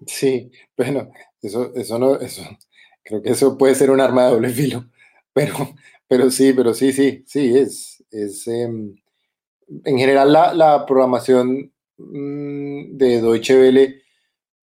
[0.06, 1.10] Sí, bueno,
[1.42, 2.44] eso, eso no, eso,
[3.04, 4.86] creo que eso puede ser un arma de doble filo,
[5.34, 5.56] pero,
[6.08, 8.96] pero sí, pero sí, sí, sí, es, es em,
[9.86, 14.04] en general la, la programación mm, de Deutsche Welle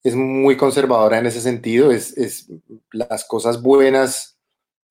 [0.02, 2.48] es muy conservadora en ese sentido, es, es
[2.92, 4.38] las cosas buenas,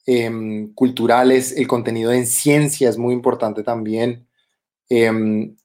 [0.06, 4.28] em, culturales, el contenido en ciencia es muy importante también.
[4.90, 5.56] Em,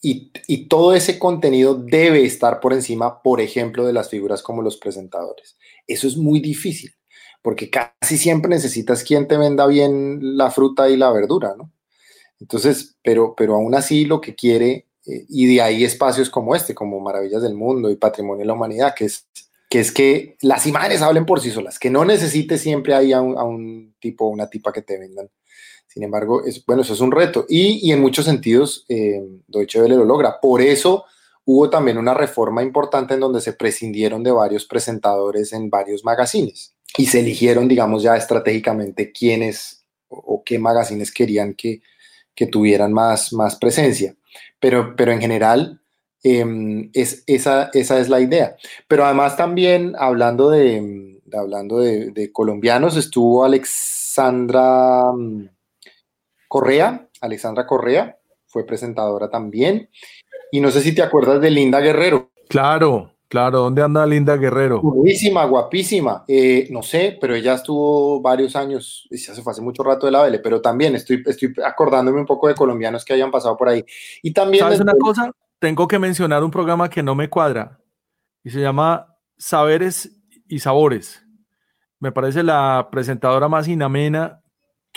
[0.00, 4.76] y, todo ese contenido debe estar por encima, por ejemplo, de las figuras como los
[4.76, 5.56] presentadores.
[5.86, 6.92] Eso es muy difícil,
[7.42, 11.72] porque casi siempre necesitas quien te venda bien la fruta y la verdura, ¿no?
[12.40, 16.74] Entonces, pero, pero aún así lo que quiere, eh, y de ahí espacios como este,
[16.74, 19.26] como Maravillas del Mundo y Patrimonio de la Humanidad, que es
[19.68, 24.26] que, las imágenes hablen por sí solas, que no necesites siempre ahí a un, tipo
[24.26, 25.28] una tipa que te vendan.
[25.88, 27.46] Sin embargo, es, bueno, eso es un reto.
[27.48, 30.38] Y, y en muchos sentidos, eh, Deutsche Welle lo logra.
[30.40, 31.04] Por eso
[31.44, 36.74] hubo también una reforma importante en donde se prescindieron de varios presentadores en varios magazines
[36.98, 41.80] y se eligieron, digamos, ya estratégicamente quiénes o, qué magazines querían que,
[42.34, 44.14] que tuvieran más, más presencia.
[44.60, 45.80] Pero, pero en general,
[46.22, 48.56] eh, es, esa, esa es la idea.
[48.86, 55.48] Pero además también, hablando de, hablando de colombianos, estuvo Alexandra mm,
[56.48, 59.90] Correa, Alexandra Correa, fue presentadora también.
[60.50, 62.30] Y no sé si te acuerdas de Linda Guerrero.
[62.48, 63.60] Claro, claro.
[63.60, 64.80] ¿Dónde anda Linda Guerrero?
[64.80, 66.24] Guapísima, guapísima.
[66.26, 70.06] Eh, no sé, pero ella estuvo varios años, y ya se fue hace mucho rato
[70.06, 73.56] de la Vele, pero también estoy, estoy acordándome un poco de colombianos que hayan pasado
[73.56, 73.84] por ahí.
[74.22, 74.64] Y también...
[74.64, 75.30] ¿Sabes una cosa?
[75.58, 77.78] Tengo que mencionar un programa que no me cuadra
[78.44, 81.22] y se llama Saberes y Sabores.
[82.00, 84.40] Me parece la presentadora más inamena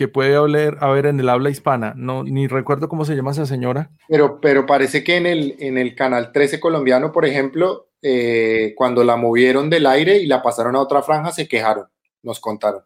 [0.01, 1.93] que puede haber, haber en el habla hispana.
[1.95, 3.91] No, ni recuerdo cómo se llama esa señora.
[4.07, 9.03] Pero, pero parece que en el, en el canal 13 colombiano, por ejemplo, eh, cuando
[9.03, 11.85] la movieron del aire y la pasaron a otra franja, se quejaron,
[12.23, 12.81] nos contaron.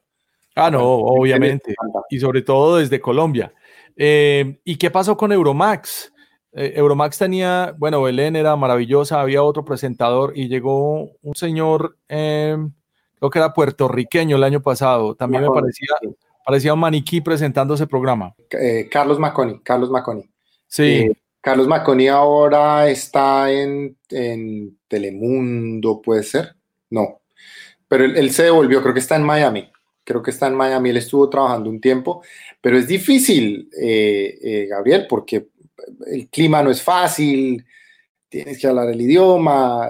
[0.56, 1.74] Ah, no, Bueno, obviamente.
[2.10, 3.54] Y sobre todo desde Colombia.
[3.96, 6.12] Eh, ¿Y qué pasó con Euromax?
[6.52, 13.30] Eh, Euromax tenía, bueno, Belén era maravillosa, había otro presentador y llegó un señor, creo
[13.32, 15.16] que era puertorriqueño el año pasado.
[15.16, 15.96] También me parecía.
[16.46, 18.36] Parecía un maniquí presentando ese programa.
[18.52, 20.30] Eh, Carlos Maconi, Carlos Maconi.
[20.68, 26.56] Sí, Eh, Carlos Maconi ahora está en, en Telemundo, ¿puede ser?
[26.90, 27.22] No.
[27.88, 29.70] Pero él, él se devolvió, creo que está en Miami.
[30.04, 32.22] Creo que está en Miami, él estuvo trabajando un tiempo,
[32.62, 35.48] pero es difícil, eh, eh, Gabriel, porque
[36.06, 37.66] el clima no es fácil,
[38.30, 39.90] tienes que hablar el idioma,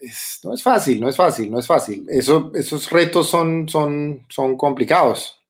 [0.00, 2.06] es- no es fácil, no es fácil, no es fácil.
[2.08, 5.42] Eso, esos retos son, son, son complicados.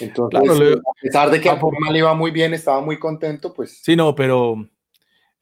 [0.00, 2.98] Entonces, Claro, le- a pesar de que a forma le iba muy bien, estaba muy
[2.98, 4.68] contento, pues sí, no, pero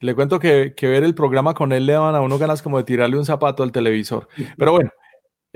[0.01, 2.79] le cuento que, que ver el programa con él le daban a uno ganas como
[2.79, 4.29] de tirarle un zapato al televisor.
[4.57, 4.91] Pero bueno,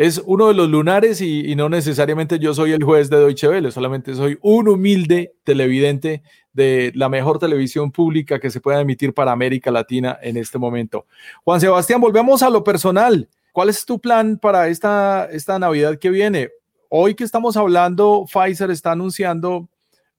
[0.01, 3.71] es uno de los lunares y, no necesariamente yo soy el juez de Deutsche Welle,
[3.71, 6.23] solamente soy un humilde televidente
[6.55, 11.05] de la mejor televisión pública que se pueda emitir para América Latina en este momento.
[11.45, 13.29] Juan Sebastián, volvemos a lo personal.
[13.53, 16.49] ¿Cuál es tu plan para esta, esta Navidad que viene?
[16.89, 19.69] Hoy que estamos hablando, Pfizer está anunciando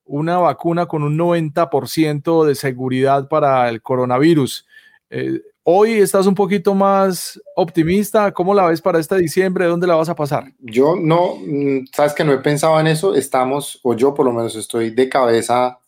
[0.06, 4.68] una vacuna con un 90% de seguridad para el coronavirus.
[5.10, 8.32] Eh, hoy estás un poquito más optimista.
[8.32, 9.66] ¿Cómo la ves para este diciembre?
[9.66, 10.52] ¿Dónde la vas a pasar?
[10.60, 14.34] Yo no, mm, sabes que no he pensado en eso, estamos, o yo por lo
[14.34, 15.80] menos estoy de cabeza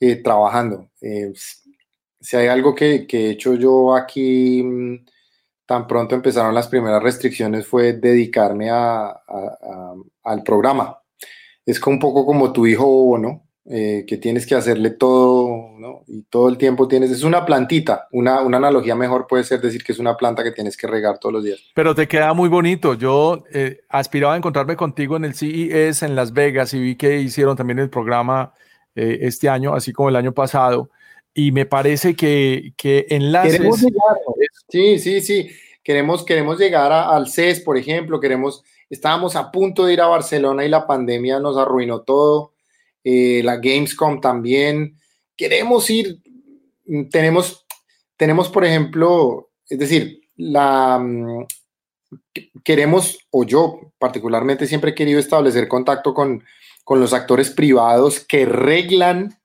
[0.00, 0.88] eh, trabajando.
[1.00, 1.32] Eh,
[2.20, 5.04] si hay algo que, que he hecho yo aquí, mm,
[5.66, 9.22] tan pronto empezaron las primeras restricciones, fue dedicarme a,
[10.24, 10.98] al programa.
[11.64, 13.49] Es un poco como tu hijo bobo, ¿no?
[13.66, 16.02] Eh, que tienes que hacerle todo, ¿no?
[16.08, 19.84] Y todo el tiempo tienes, es una plantita, una, una analogía mejor puede ser decir
[19.84, 21.60] que es una planta que tienes que regar todos los días.
[21.74, 22.94] Pero te queda muy bonito.
[22.94, 27.20] Yo eh, aspiraba a encontrarme contigo en el CES en Las Vegas y vi que
[27.20, 28.54] hicieron también el programa
[28.94, 30.88] eh, este año, así como el año pasado.
[31.34, 33.58] Y me parece que, que enlaces.
[33.58, 34.34] Queremos llegar, ¿no?
[34.70, 35.50] Sí, sí, sí.
[35.82, 40.64] queremos, queremos llegar al CES, por ejemplo, queremos, estábamos a punto de ir a Barcelona
[40.64, 42.54] y la pandemia nos arruinó todo,
[43.04, 44.96] eh, la Gamescom también,
[45.36, 46.20] queremos ir,
[47.10, 47.66] tenemos,
[48.16, 51.46] tenemos, por ejemplo, es decir, la, mm,
[52.64, 56.44] queremos, o yo particularmente siempre he querido establecer contacto con,
[56.84, 59.38] con los actores privados que reglan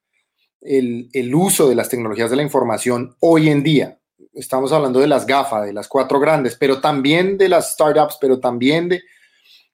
[0.62, 4.00] el, el, uso de las tecnologías de la información hoy en día.
[4.34, 8.40] Estamos hablando de las GAFA, de las cuatro grandes, pero también de las startups, pero
[8.40, 9.04] también de...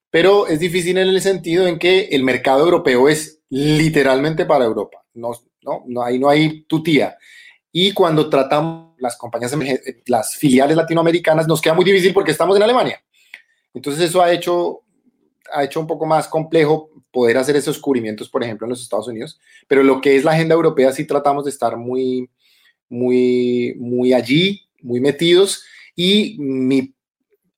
[0.10, 5.04] Pero es difícil en el sentido en que el mercado europeo es literalmente para Europa.
[5.14, 5.32] No,
[5.62, 7.18] no, no, ahí no hay tutía.
[7.72, 9.56] Y cuando tratamos las compañías,
[10.08, 13.04] las filiales latinoamericanas, nos queda muy difícil porque estamos en Alemania.
[13.74, 14.84] Entonces eso ha hecho,
[15.54, 19.08] ha hecho un poco más complejo poder hacer esos cubrimientos, por ejemplo, en los Estados
[19.08, 19.40] Unidos.
[19.68, 22.30] Pero lo que es la agenda europea sí tratamos de estar muy,
[22.88, 25.64] muy, muy allí, muy metidos.
[25.94, 26.96] Y mi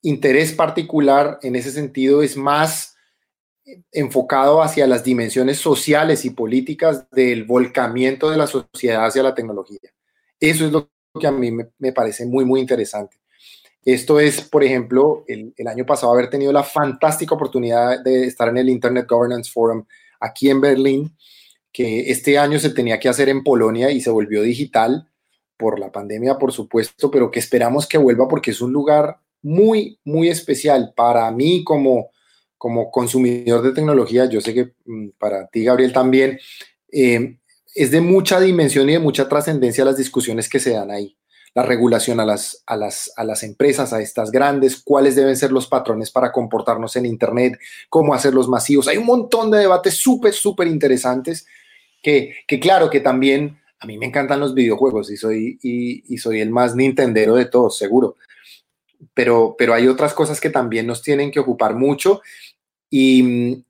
[0.01, 2.92] interés particular en ese sentido es más
[3.91, 9.79] enfocado hacia las dimensiones sociales y políticas del volcamiento de la sociedad hacia la tecnología.
[10.39, 10.89] Eso es lo
[11.19, 13.17] que a mí me, parece muy, muy interesante.
[13.85, 18.57] Esto es, por ejemplo, el, año pasado haber tenido la fantástica oportunidad de estar en
[18.57, 19.85] el Internet Governance Forum
[20.19, 21.17] aquí en Berlín,
[21.71, 25.09] que este año se tenía que hacer en Polonia y se volvió digital
[25.57, 29.99] por la pandemia, por supuesto, pero que esperamos que vuelva porque es un lugar muy,
[30.03, 32.09] muy especial para mí como,
[32.63, 34.23] como consumidor de tecnología.
[34.23, 36.39] Yo sé que mm, para ti, Gabriel, también.
[36.89, 37.35] Eh,
[37.75, 41.17] es de mucha dimensión y de mucha trascendencia las discusiones que se dan ahí.
[41.53, 45.51] La regulación a las, a, las, a las empresas, a estas grandes, cuáles deben ser
[45.51, 47.59] los patrones para comportarnos en Internet,
[47.89, 48.87] cómo hacerlos masivos.
[48.87, 51.45] Hay un montón de debates súper, súper interesantes
[52.01, 56.39] que, que, claro, que también a mí me encantan los videojuegos y soy, y, soy
[56.39, 58.15] el más nintendero de todos, seguro.
[59.13, 62.21] Pero, pero hay otras cosas que también nos tienen que ocupar mucho
[62.95, 63.65] y,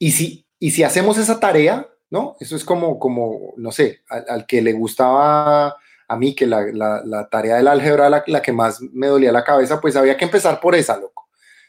[0.00, 2.34] y, si, y si hacemos esa tarea, ¿no?
[2.40, 5.76] Eso es como, como no sé, al, que le gustaba
[6.08, 9.44] a mí que la, la, tarea del álgebra la, la que más me dolía la
[9.44, 11.28] cabeza, pues había que empezar por esa, loco.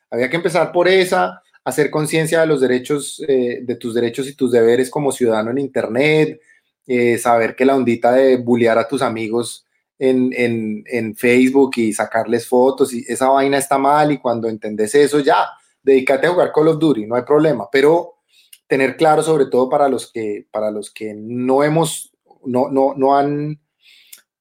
[0.10, 4.34] Había que empezar por esa, hacer conciencia de los derechos, eh, de tus derechos y
[4.34, 6.42] tus deberes como ciudadano en Internet,
[6.88, 9.68] eh, saber que la ondita de bullear a tus amigos
[10.00, 14.96] en, en, en, Facebook y sacarles fotos, y esa vaina está mal y cuando entendés
[14.96, 15.50] eso ya,
[15.90, 18.20] dedícate a jugar Call of Duty, no hay problema, pero
[18.68, 22.14] tener claro, sobre todo para los que, para los que no hemos,
[22.46, 23.60] no, no, no, han,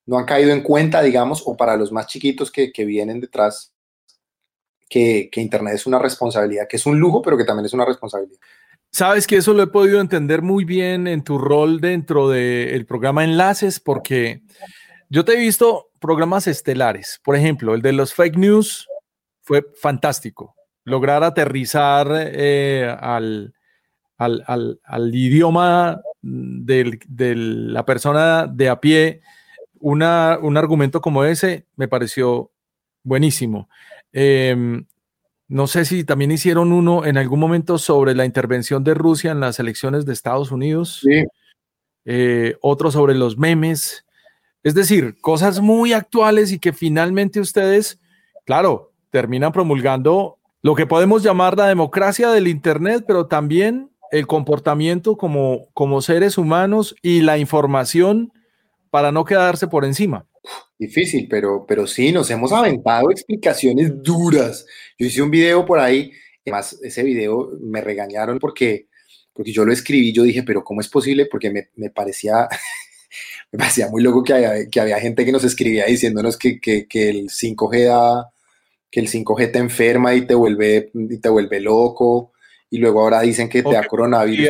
[0.07, 3.73] no han caído en cuenta, digamos, o para los más chiquitos que, que vienen detrás,
[4.89, 7.87] que, que, Internet es una responsabilidad, que es un lujo, pero que también es una
[7.87, 8.39] responsabilidad.
[8.91, 13.25] Sabes que eso lo he podido entender muy bien en tu rol dentro del programa
[13.25, 14.43] Enlaces, porque
[15.09, 17.21] yo te he visto programas estelares.
[17.23, 18.89] Por ejemplo, el de los fake news
[19.43, 20.55] fue fantástico.
[20.89, 23.53] Lograr aterrizar eh, al,
[24.17, 26.99] al, idioma de
[27.37, 29.21] la persona de a pie,
[29.81, 32.51] una, un argumento como ese me pareció
[33.03, 33.69] buenísimo.
[34.13, 34.87] Em,
[35.47, 39.41] no sé si también hicieron uno en algún momento sobre la intervención de Rusia en
[39.41, 41.07] las elecciones de Estados Unidos.
[42.05, 44.05] Eh, otro sobre los memes.
[44.63, 48.01] Es decir, cosas muy actuales y que finalmente ustedes,
[48.45, 50.38] claro, terminan promulgando
[50.69, 56.37] lo que podemos llamar la democracia del Internet, pero también el comportamiento como, como seres
[56.37, 58.35] humanos y la información
[58.91, 60.27] para no quedarse por encima.
[60.79, 64.67] Difícil, pero, pero sí, nos hemos aventado explicaciones duras.
[64.99, 66.13] Yo hice un video por ahí,
[66.45, 68.89] además ese video me regañaron porque,
[69.33, 71.25] porque yo lo escribí, yo dije, pero ¿cómo es posible?
[71.25, 72.47] Porque me, me parecía,
[73.53, 76.87] me parecía muy loco que había, que había gente que nos escribía diciéndonos que, que,
[76.87, 78.31] que el 5G da,
[78.91, 82.33] que el 5G te enferma y te vuelve, y te vuelve loco
[82.71, 84.49] y luego ahora dicen que te da coronavirus.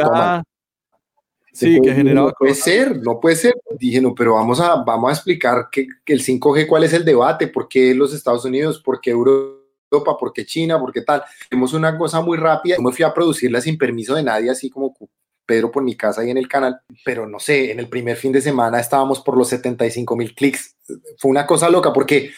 [1.52, 2.28] Sí, que generaba.
[2.28, 3.54] No puede ser, no puede ser.
[3.78, 7.48] Dije, no, pero vamos a, vamos a explicar que, el 5G, cuál es el debate,
[7.48, 11.24] por qué los Estados Unidos, por qué Europa, por qué China, por qué tal.
[11.46, 12.76] Hicimos una cosa muy rápida.
[12.76, 14.94] Yo me fui a producirla sin permiso de nadie, así como
[15.48, 18.32] Pedro por mi casa y en el canal, pero no sé, en el primer fin
[18.32, 20.76] de semana estábamos por los 75 mil clics.
[21.16, 22.32] Fue una cosa loca porque,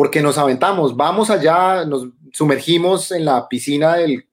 [0.00, 4.24] porque nos aventamos, vamos allá, nos sumergimos en la piscina del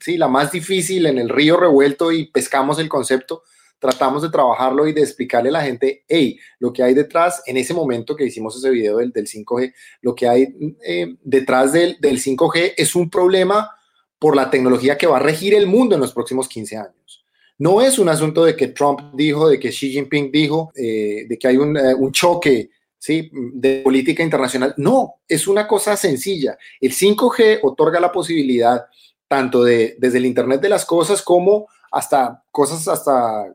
[0.00, 3.42] sí, la más difícil en el río revuelto y pescamos el concepto,
[3.78, 7.58] tratamos de trabajarlo y de explicarle a la gente, hey, lo que hay detrás, en
[7.58, 10.48] ese momento que hicimos ese video del, 5G, lo que hay
[10.82, 13.70] eh, detrás del, 5G es un problema
[14.18, 17.22] por la tecnología que va a regir el mundo en los próximos 15 años.
[17.58, 21.38] No es un asunto de que Trump dijo, de que Xi Jinping dijo, eh, de
[21.38, 22.70] que hay un, eh, un choque
[23.02, 23.30] ¿sí?
[23.32, 24.74] de política internacional.
[24.76, 26.56] No, es una cosa sencilla.
[26.80, 28.86] El 5G otorga la posibilidad
[29.26, 33.52] tanto de, desde el Internet de las Cosas como hasta cosas hasta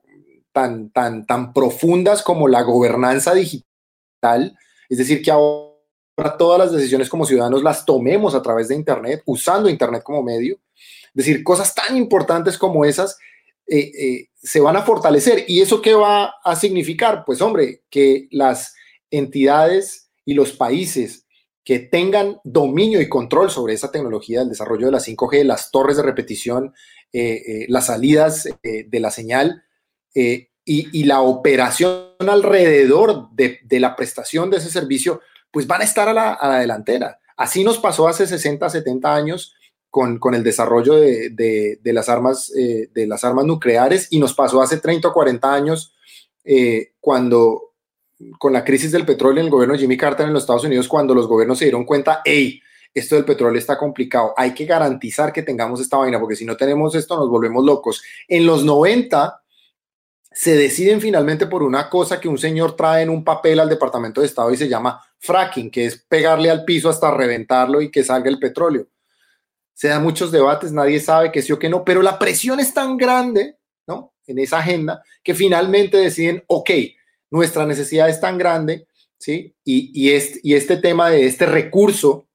[0.52, 4.58] tan, tan, tan profundas como la gobernanza digital.
[4.90, 9.24] Es decir, que ahora todas las decisiones como ciudadanos las tomemos a través de Internet,
[9.26, 10.60] usando Internet como medio.
[10.76, 13.18] Es decir, cosas tan importantes como esas
[13.66, 15.46] eh, eh, se van a fortalecer.
[15.48, 17.24] ¿Y eso qué va a significar?
[17.26, 18.77] Pues hombre, que las
[19.12, 21.26] entidades y los países
[21.64, 25.98] que tengan dominio y control sobre esa tecnología, el desarrollo de la 5G, las torres
[25.98, 26.74] de repetición,
[27.12, 29.64] eh, las salidas de la señal
[30.14, 35.22] y, la operación alrededor de, la prestación de ese servicio,
[35.52, 37.20] pues van a estar a la, a la delantera.
[37.36, 39.54] Así nos pasó hace 60, 70 años
[39.90, 44.78] con, el desarrollo de, las armas, eh, de las armas nucleares y nos pasó hace
[44.78, 45.96] 30 o 40 años
[46.44, 47.67] eh, cuando
[48.38, 51.14] con la crisis del petróleo en el gobierno Jimmy Carter en los Estados Unidos, cuando
[51.14, 52.62] los gobiernos se dieron cuenta, hey,
[52.94, 56.58] esto del petróleo está complicado, hay que garantizar que tengamos esta vaina, porque si no
[56.58, 58.02] tenemos esto nos volvemos locos.
[58.28, 59.42] En los 90
[60.32, 64.22] se deciden finalmente por una cosa que un señor trae en un papel al Departamento
[64.22, 68.04] de Estado y se llama fracking, que es pegarle al piso hasta reventarlo y que
[68.04, 68.88] salga el petróleo
[69.78, 72.74] se dan muchos debates, nadie sabe que sí o que no, pero la presión es
[72.74, 74.12] tan grande, ¿no?
[74.26, 76.72] En esa agenda, que finalmente deciden, ok,
[77.30, 78.88] nuestra necesidad es tan grande,
[79.18, 79.56] ¿sí?
[79.64, 82.28] Y, y, este, y este tema de este recurso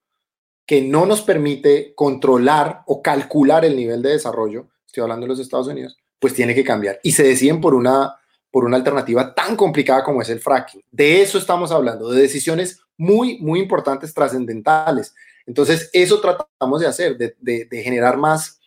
[0.67, 5.41] que no nos permite controlar o calcular el nivel de desarrollo, estoy hablando de los
[5.41, 7.01] Estados Unidos, pues tiene que cambiar.
[7.03, 8.15] Y se deciden por una,
[8.51, 10.83] por una alternativa tan complicada como es el fracking.
[10.91, 15.15] De eso estamos hablando, de decisiones muy, muy importantes, trascendentales.
[15.47, 18.61] Entonces, eso tratamos de hacer, de, generar más,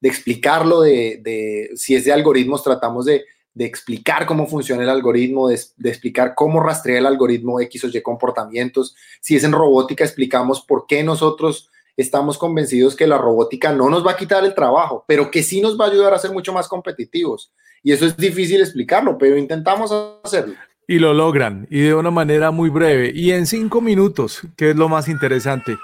[0.00, 3.24] de explicarlo, de, si es de algoritmos, tratamos de,
[3.58, 8.96] explicar cómo funciona el algoritmo, de, explicar cómo rastrea el algoritmo X o Y comportamientos.
[9.20, 14.06] Si es en robótica, explicamos por qué nosotros estamos convencidos que la robótica no nos
[14.06, 16.52] va a quitar el trabajo, pero que sí nos va a ayudar a ser mucho
[16.52, 17.52] más competitivos.
[17.82, 19.92] Y eso es difícil explicarlo, pero intentamos
[20.22, 20.54] hacerlo.
[20.86, 24.76] Y lo logran, y de una manera muy breve, y en cinco minutos, que es
[24.76, 25.76] lo más interesante.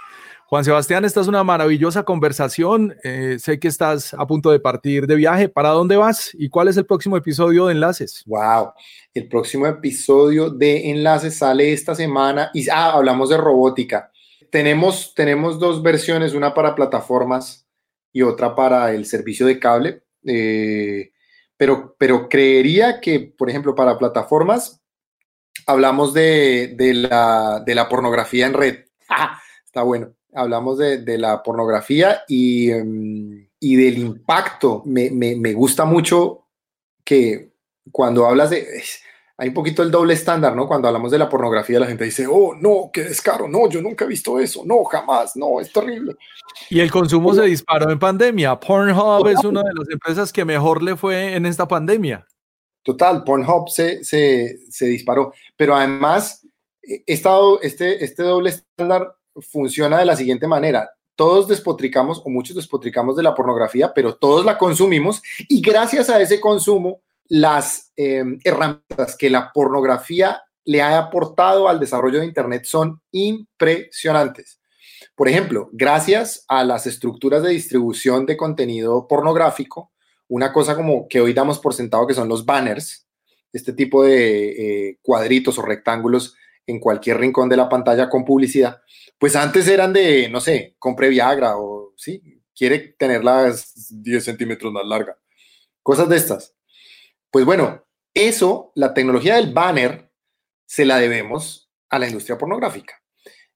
[0.48, 2.96] Juan Sebastián, esta es una maravillosa conversación.
[3.04, 5.50] Eh, sé que estás a punto de partir de viaje.
[5.50, 6.30] ¿Para dónde vas?
[6.32, 8.22] ¿Y cuál es el próximo episodio de Enlaces?
[8.24, 8.72] Wow,
[9.12, 14.10] el próximo episodio de Enlaces sale esta semana y ah, hablamos de robótica.
[14.50, 17.68] Tenemos, tenemos dos versiones, una para plataformas
[18.10, 20.02] y otra para el servicio de cable.
[20.24, 21.12] Eh,
[21.58, 24.80] pero, pero creería que, por ejemplo, para plataformas
[25.66, 28.86] hablamos de, la, de la pornografía en red.
[29.66, 34.82] Está bueno hablamos de, la pornografía y, em, y del impacto.
[34.84, 36.46] Me, gusta mucho
[37.04, 37.52] que
[37.90, 38.66] cuando hablas de...
[39.40, 40.66] Hay un poquito el doble estándar, ¿no?
[40.66, 44.04] Cuando hablamos de la pornografía, la gente dice, oh, no, qué descaro, no, yo nunca
[44.04, 46.16] he visto eso, no, jamás, no, es terrible.
[46.70, 48.58] Y el consumo se disparó en pandemia.
[48.58, 52.26] Pornhub es una de las empresas que mejor le fue en esta pandemia.
[52.82, 55.32] Total, Pornhub se, se, se disparó.
[55.56, 56.44] Pero además,
[56.82, 60.90] he estado, este, este doble estándar funciona de la siguiente manera.
[61.14, 66.20] Todos despotricamos o muchos despotricamos de la pornografía, pero todos la consumimos y gracias a
[66.20, 72.64] ese consumo, las em, herramientas que la pornografía le ha aportado al desarrollo de Internet
[72.64, 74.60] son impresionantes.
[75.14, 79.92] Por ejemplo, gracias a las estructuras de distribución de contenido pornográfico,
[80.28, 83.08] una cosa como que hoy damos por sentado que son los banners,
[83.52, 86.36] este tipo de eh, cuadritos o rectángulos
[86.68, 88.80] en cualquier rincón de la pantalla con publicidad,
[89.18, 92.22] pues antes eran de, no sé, compre Viagra o, sí,
[92.54, 93.52] quiere tenerla
[93.90, 95.18] 10 centímetros más larga.
[95.82, 96.54] Cosas de estas.
[97.30, 100.10] Pues bueno, eso, la tecnología del banner,
[100.66, 103.02] se la debemos a la industria pornográfica.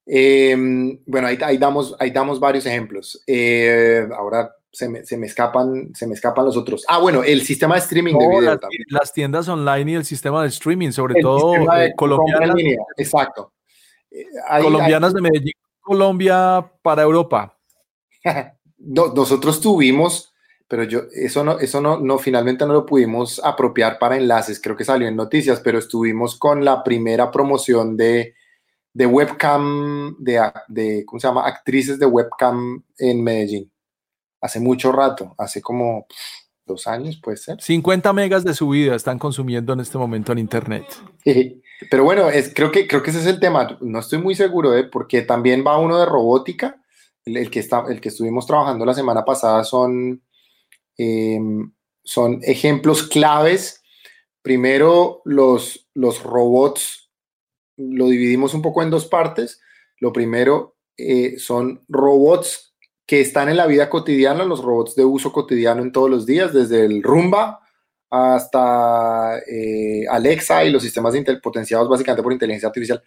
[0.06, 3.22] Em, bueno, ahí, ahí, damos, ahí damos varios ejemplos.
[3.26, 6.84] Eh, ahora se me, se me, escapan, se me escapan los otros.
[6.88, 8.82] Ah, bueno, el sistema de streaming de video las, también.
[8.88, 12.56] Las tiendas online y el sistema de streaming, sobre todo eh, colombianas.
[12.96, 13.52] Exacto.
[14.62, 17.58] colombianas de Medellín, Colombia para Europa.
[18.78, 20.32] nosotros tuvimos,
[20.68, 24.76] pero yo, eso no, eso no, no, finalmente no lo pudimos apropiar para enlaces, creo
[24.76, 28.34] que salió en noticias, pero estuvimos con la primera promoción de,
[28.92, 31.46] de webcam, de, de, ¿cómo se llama?
[31.46, 33.71] Actrices de webcam en Medellín.
[34.42, 36.06] Hace mucho rato, hace como
[36.66, 37.60] dos años, puede ser.
[37.60, 40.84] 50 megas de subida están consumiendo en este momento en Internet.
[41.90, 43.78] Pero bueno, es, creo, que, creo que ese es el tema.
[43.80, 46.78] No estoy muy seguro, de porque también va uno de robótica.
[47.24, 50.22] El, que, está, el que estuvimos trabajando la semana pasada son,
[50.96, 53.82] em, son ejemplos claves.
[54.42, 57.10] Primero, los, los robots
[57.76, 59.60] lo dividimos un poco en dos partes.
[59.98, 62.71] Lo primero eh, son robots
[63.06, 66.52] que están en la vida cotidiana, los robots de uso cotidiano en todos los días,
[66.52, 67.60] desde el Rumba
[68.10, 73.02] hasta eh, Alexa y los sistemas potenciados básicamente por inteligencia artificial.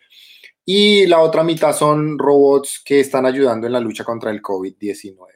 [0.65, 5.27] Y la otra mitad son robots que están ayudando en la lucha contra el COVID-19,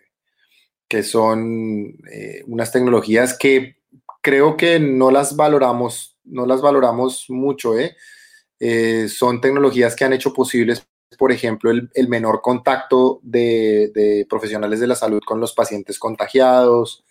[0.88, 3.78] que son eh, unas tecnologías que
[4.22, 7.78] creo que no las valoramos, no las valoramos mucho.
[7.78, 7.96] ¿eh?
[8.60, 10.86] Eh, son tecnologías que han hecho posibles,
[11.18, 17.04] por ejemplo, el, menor contacto de, profesionales de la salud con los pacientes contagiados,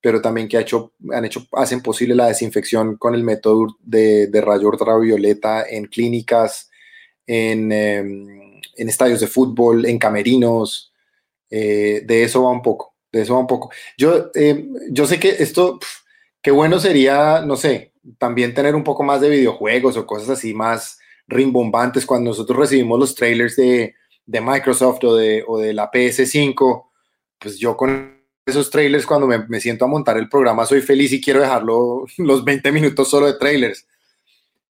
[0.00, 4.28] pero también que ha hecho, han hecho, hacen posible la desinfección con el método de,
[4.28, 6.70] de rayo ultravioleta en clínicas
[7.26, 10.92] en, estadios de fútbol, en camerinos.
[11.50, 13.70] Eh, de eso va un poco, de eso va un poco.
[13.96, 15.80] Yo, em, yo sé que esto,
[16.42, 20.54] qué bueno sería, no sé, también tener un poco más de videojuegos o cosas así
[20.54, 20.98] más
[21.30, 23.94] rimbombantes cuando nosotros recibimos los trailers de,
[24.26, 26.84] de Microsoft o de, o de la PS5,
[27.38, 31.12] pues yo con esos trailers cuando me, me, siento a montar el programa soy feliz
[31.12, 33.86] y quiero dejarlo los 20 minutos solo de trailers.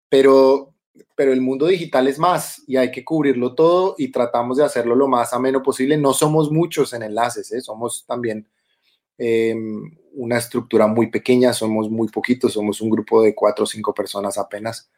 [0.10, 0.74] Pero,
[1.16, 4.96] pero el mundo digital es más y hay que cubrirlo todo y tratamos de hacerlo
[4.96, 5.98] lo más ameno posible.
[5.98, 7.62] No somos muchos en enlaces, ¿eh?
[7.62, 8.48] somos también
[9.18, 13.94] em, una estructura muy pequeña, somos muy poquitos, somos un grupo de cuatro o cinco
[13.94, 14.90] personas apenas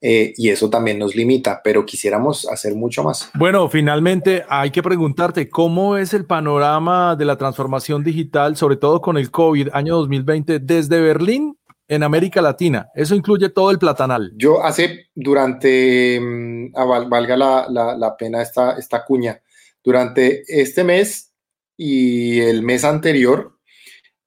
[0.00, 3.30] eh, y eso también nos limita, pero quisiéramos hacer mucho más.
[3.34, 9.00] Bueno, finalmente hay que preguntarte, ¿cómo es el panorama de la transformación digital, sobre todo
[9.00, 11.56] con el COVID año 2020 desde Berlín
[11.88, 12.88] en América Latina.
[12.94, 14.32] Eso incluye todo el platanal.
[14.36, 19.40] Yo hace, durante, mm, ah, valga la, pena esta, esta cuña,
[19.82, 21.32] durante este mes
[21.76, 23.55] y el mes anterior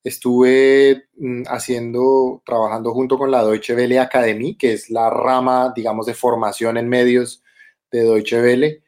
[0.04, 6.06] estuve mm, haciendo, trabajando junto con la Deutsche Welle Academy, que es la rama, digamos,
[6.06, 7.44] de formación en medios
[7.92, 8.84] de Deutsche Welle,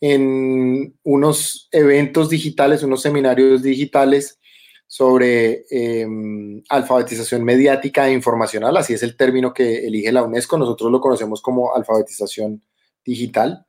[0.00, 4.38] en unos eventos digitales, unos seminarios digitales
[4.86, 10.92] sobre em, alfabetización mediática e informacional, así es el término que elige la UNESCO, nosotros
[10.92, 12.62] lo conocemos como alfabetización
[13.04, 13.66] digital.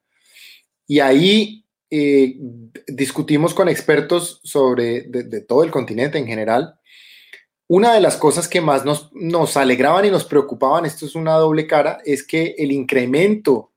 [0.87, 2.35] Y ahí eh,
[2.87, 6.79] discutimos con expertos sobre de, todo el continente en general.
[7.67, 11.33] Una de las cosas que más nos, nos alegraban y nos preocupaban, esto es una
[11.33, 13.71] doble cara, es que el incremento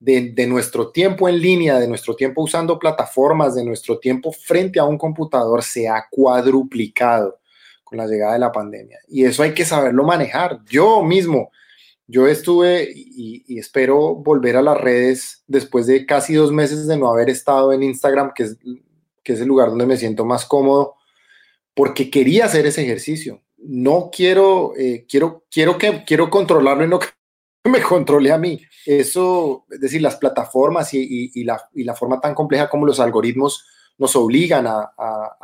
[0.00, 4.84] de, nuestro tiempo en línea, de nuestro tiempo usando plataformas, de nuestro tiempo frente a
[4.84, 7.40] un computador se ha cuadruplicado
[7.84, 8.98] con la llegada de la pandemia.
[9.08, 10.60] Y eso hay que saberlo manejar.
[10.66, 11.50] Yo mismo,
[12.06, 17.10] yo estuve y, espero volver a las redes después de casi dos meses de no
[17.10, 18.56] haber estado en Instagram, que es,
[19.22, 20.94] que es el lugar donde me siento más cómodo,
[21.78, 23.40] porque quería hacer ese ejercicio.
[23.56, 26.98] No quiero, eh, quiero, quiero, que, quiero controlarlo y no
[27.70, 28.60] me controle a mí.
[28.84, 33.64] Eso, es decir, las plataformas y, la, forma tan compleja como los algoritmos
[33.96, 34.90] nos obligan a,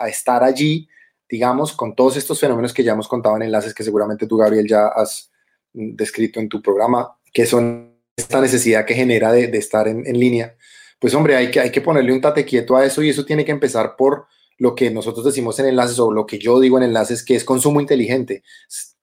[0.08, 0.88] estar allí,
[1.30, 4.66] digamos, con todos estos fenómenos que ya hemos contado en enlaces que seguramente tú, Gabriel,
[4.66, 5.30] ya has
[5.72, 10.56] descrito en tu programa, que son esta necesidad que genera de, estar en, línea.
[10.98, 13.44] Pues hombre, hay que, hay que ponerle un tate quieto a eso y eso tiene
[13.44, 14.26] que empezar por
[14.58, 17.44] lo que nosotros decimos en enlaces o lo que yo digo en enlaces, que es
[17.44, 18.42] consumo inteligente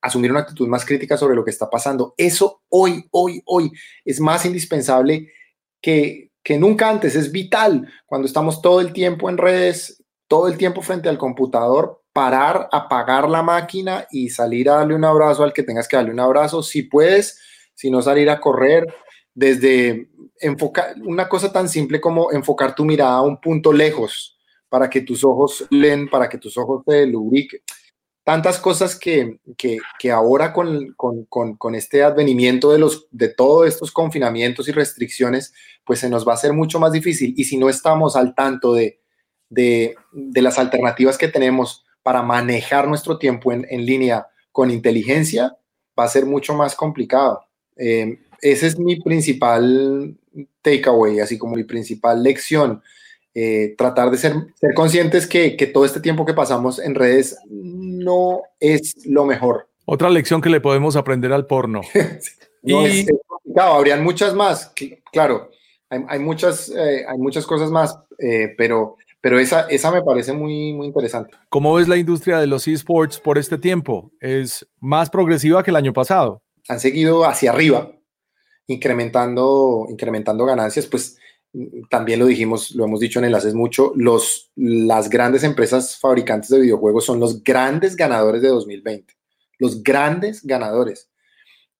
[0.02, 2.14] asumir una actitud más crítica sobre lo que está pasando.
[2.18, 3.72] Eso hoy, hoy, hoy
[4.04, 5.32] es más indispensable
[5.80, 7.16] que, que nunca antes.
[7.16, 12.04] Es vital cuando estamos todo el tiempo en redes, todo el tiempo frente al computador,
[12.14, 16.12] parar, apagar la máquina y salir a darle un abrazo al que tengas que darle
[16.12, 16.64] un abrazo.
[16.64, 17.40] Si puedes,
[17.76, 18.88] si no salir a correr,
[19.34, 20.10] desde
[20.40, 24.41] enfocar una cosa tan simple como enfocar tu mirada a un punto lejos
[24.72, 27.60] para que tus ojos leen, para que tus ojos te lubriquen
[28.24, 33.92] tantas cosas que, que, ahora con, con, con, este advenimiento de, los, de todos estos
[33.92, 35.54] confinamientos y restricciones,
[35.84, 37.34] pues se nos va a hacer mucho más difícil.
[37.36, 39.02] Y si no estamos al tanto de,
[39.50, 45.58] de, de las alternativas que tenemos para manejar nuestro tiempo en, en, línea con inteligencia,
[46.00, 47.48] va a ser mucho más complicado.
[47.76, 50.16] Eh, ese es mi principal
[50.62, 52.82] takeaway, así como mi principal lección.
[53.34, 57.38] Eh, tratar de ser, ser conscientes que, que, todo este tiempo que pasamos en redes
[57.50, 59.70] no es lo mejor.
[59.86, 61.80] Otra lección que le podemos aprender al porno.
[62.64, 64.74] no es, complicado, habrían muchas más,
[65.14, 65.50] claro,
[65.90, 70.34] hay, hay muchas, eh, hay muchas cosas más, eh, pero, pero esa, esa me parece
[70.34, 71.34] muy, muy interesante.
[71.48, 74.12] ¿Cómo ves la industria de los esports por este tiempo?
[74.20, 76.42] ¿Es más progresiva que el año pasado?
[76.68, 77.92] Han seguido hacia arriba,
[78.68, 81.18] incrementando, incrementando ganancias, pues
[81.90, 86.62] también lo dijimos, lo hemos dicho en enlaces mucho, los, las grandes empresas fabricantes de
[86.62, 89.14] videojuegos son los grandes ganadores de 2020,
[89.60, 91.10] los grandes ganadores.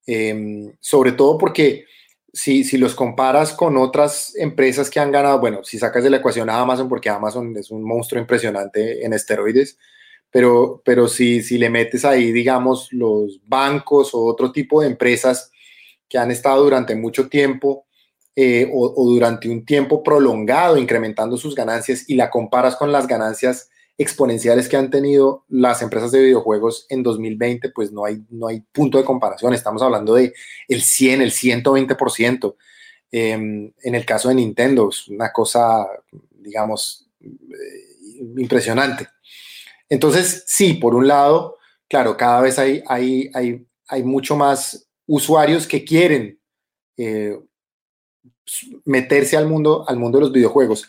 [0.06, 1.86] Em, sobre todo porque
[2.32, 6.16] si, si los comparas con otras empresas que han ganado, bueno, si sacas de la
[6.18, 9.78] ecuación a Amazon, porque Amazon es un monstruo impresionante en esteroides,
[10.30, 15.50] pero, pero si, si le metes ahí, digamos, los bancos o otro tipo de empresas
[16.08, 17.86] que han estado durante mucho tiempo
[18.34, 23.68] eh, o, durante un tiempo prolongado incrementando sus ganancias y la comparas con las ganancias
[23.98, 28.60] exponenciales que han tenido las empresas de videojuegos en 2020, pues no hay, no hay
[28.72, 29.52] punto de comparación.
[29.52, 30.32] Estamos hablando de
[30.68, 32.56] el 100, el 120%.
[33.12, 35.86] Eh, en el caso de Nintendo, es una cosa,
[36.30, 37.28] digamos, eh,
[38.38, 39.08] impresionante.
[39.88, 45.66] Entonces, sí, por un lado, claro, cada vez hay, hay, hay, hay mucho más usuarios
[45.66, 46.40] que quieren
[46.96, 47.38] eh,
[48.84, 50.88] meterse al mundo, al mundo de los videojuegos.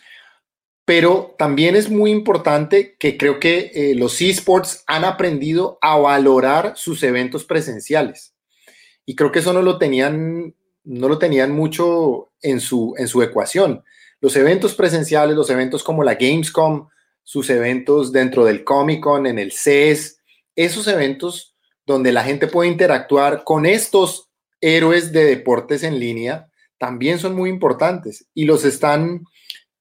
[0.84, 6.74] Pero también es muy importante que creo que eh, los esports han aprendido a valorar
[6.76, 8.34] sus eventos presenciales.
[9.06, 10.54] Y creo que eso no lo tenían,
[10.84, 13.82] no lo tenían mucho en su, en su ecuación.
[14.20, 16.88] Los eventos presenciales, los eventos como la Gamescom,
[17.22, 20.18] sus eventos dentro del Comic Con, en el CES,
[20.54, 24.30] esos eventos donde la gente puede interactuar con estos
[24.60, 26.48] héroes de deportes en línea,
[26.78, 29.24] también son muy importantes y los están,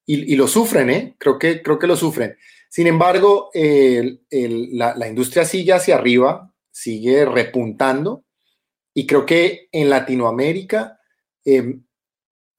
[0.06, 1.16] y, lo sufren, ¿eh?
[1.18, 2.38] Creo que, creo que lo sufren.
[2.70, 8.24] Sin embargo, la, industria sigue hacia arriba, sigue repuntando
[8.94, 11.00] y creo que en Latinoamérica,
[11.46, 11.84] em,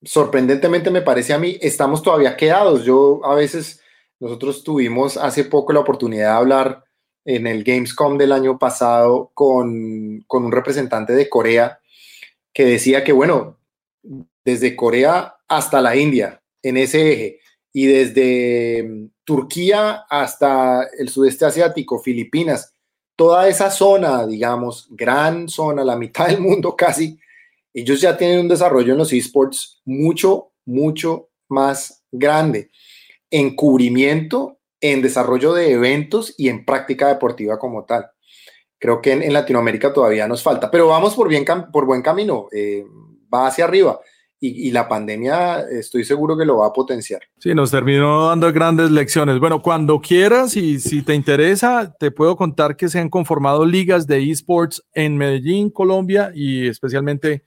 [0.02, 2.84] sorprendentemente me parece a mí, estamos todavía quedados.
[2.84, 3.80] Yo a veces
[4.20, 6.84] nosotros tuvimos hace poco la oportunidad de hablar
[7.24, 11.80] en el Gamescom del año pasado con, un representante de Corea
[12.52, 13.58] que decía que, bueno,
[14.44, 17.40] desde Corea hasta la India, en ese eje,
[17.72, 22.72] y desde mm, Turquía hasta el sudeste asiático, Filipinas,
[23.16, 27.18] toda esa zona, digamos, gran zona, la mitad del mundo casi,
[27.72, 32.70] ellos ya tienen un desarrollo en los esports mucho, mucho más grande
[33.30, 38.08] en cubrimiento, en desarrollo de eventos y en práctica deportiva como tal.
[38.78, 42.84] Creo que en, Latinoamérica todavía nos falta, pero vamos por, bien, por buen camino, eh,
[43.34, 44.00] va hacia arriba.
[44.40, 47.22] Y, la pandemia estoy seguro que lo va a potenciar.
[47.38, 49.38] Sí, nos terminó dando grandes lecciones.
[49.38, 54.06] Bueno, cuando quieras y si te interesa, te puedo contar que se han conformado ligas
[54.06, 57.42] de esports en Medellín, Colombia y especialmente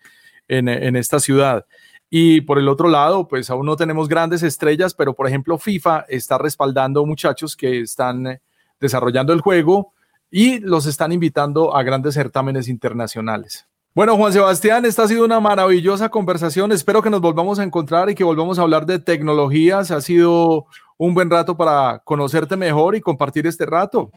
[0.47, 1.68] en, esta ciudad.
[2.09, 6.05] Y por el otro lado, pues aún no tenemos grandes estrellas, pero por ejemplo FIFA
[6.09, 8.39] está respaldando muchachos que están
[8.80, 9.93] desarrollando el juego
[10.31, 13.68] y los están invitando a grandes certámenes internacionales.
[13.98, 16.72] Bueno, Juan Sebastián, esta ha sido una maravillosa conversación.
[16.72, 19.90] Espero que nos volvamos a encontrar y que volvamos a hablar de tecnologías.
[19.90, 20.68] Ha sido
[20.99, 24.11] un buen rato para conocerte mejor y compartir este rato.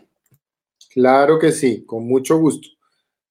[0.90, 2.68] Claro que sí, con mucho gusto.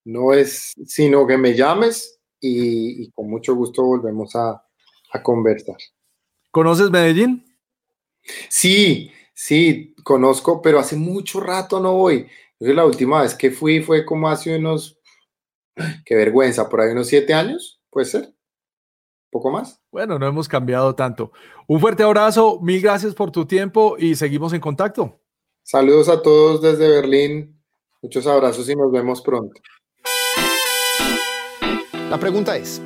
[0.06, 4.60] No es sino que me llames y, con mucho gusto volvemos a,
[5.22, 5.78] conversar.
[6.50, 7.46] ¿Conoces Medellín?
[8.50, 12.26] Sí, sí, conozco, pero hace mucho rato no voy.
[12.58, 14.99] la última vez que fui fue como hace unos,
[16.06, 18.34] qué vergüenza, por ahí unos siete años, puede ser.
[19.32, 19.80] ¿Poco más?
[19.92, 21.32] Bueno, no hemos cambiado tanto.
[21.68, 25.20] Un fuerte abrazo, mil gracias por tu tiempo y seguimos en contacto.
[25.64, 27.62] Saludos a todos desde Berlín,
[28.02, 29.62] muchos abrazos y nos vemos pronto.
[32.10, 32.82] La pregunta es,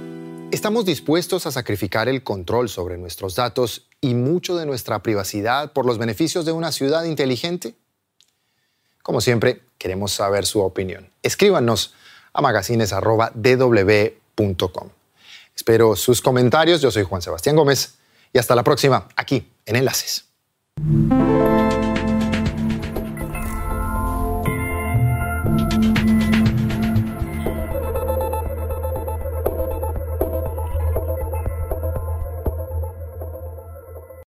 [0.52, 5.86] ¿estamos dispuestos a sacrificar el control sobre nuestros datos y mucho de nuestra privacidad por
[5.86, 7.76] los beneficios de una ciudad inteligente?
[9.02, 11.10] Como siempre, queremos saber su opinión.
[11.22, 11.94] Escríbanos
[12.34, 14.90] a magazines.dw.com.
[15.56, 16.82] Espero sus comentarios.
[16.82, 17.96] Yo soy Juan Sebastián Gómez
[18.34, 20.26] y hasta la próxima aquí en Enlaces.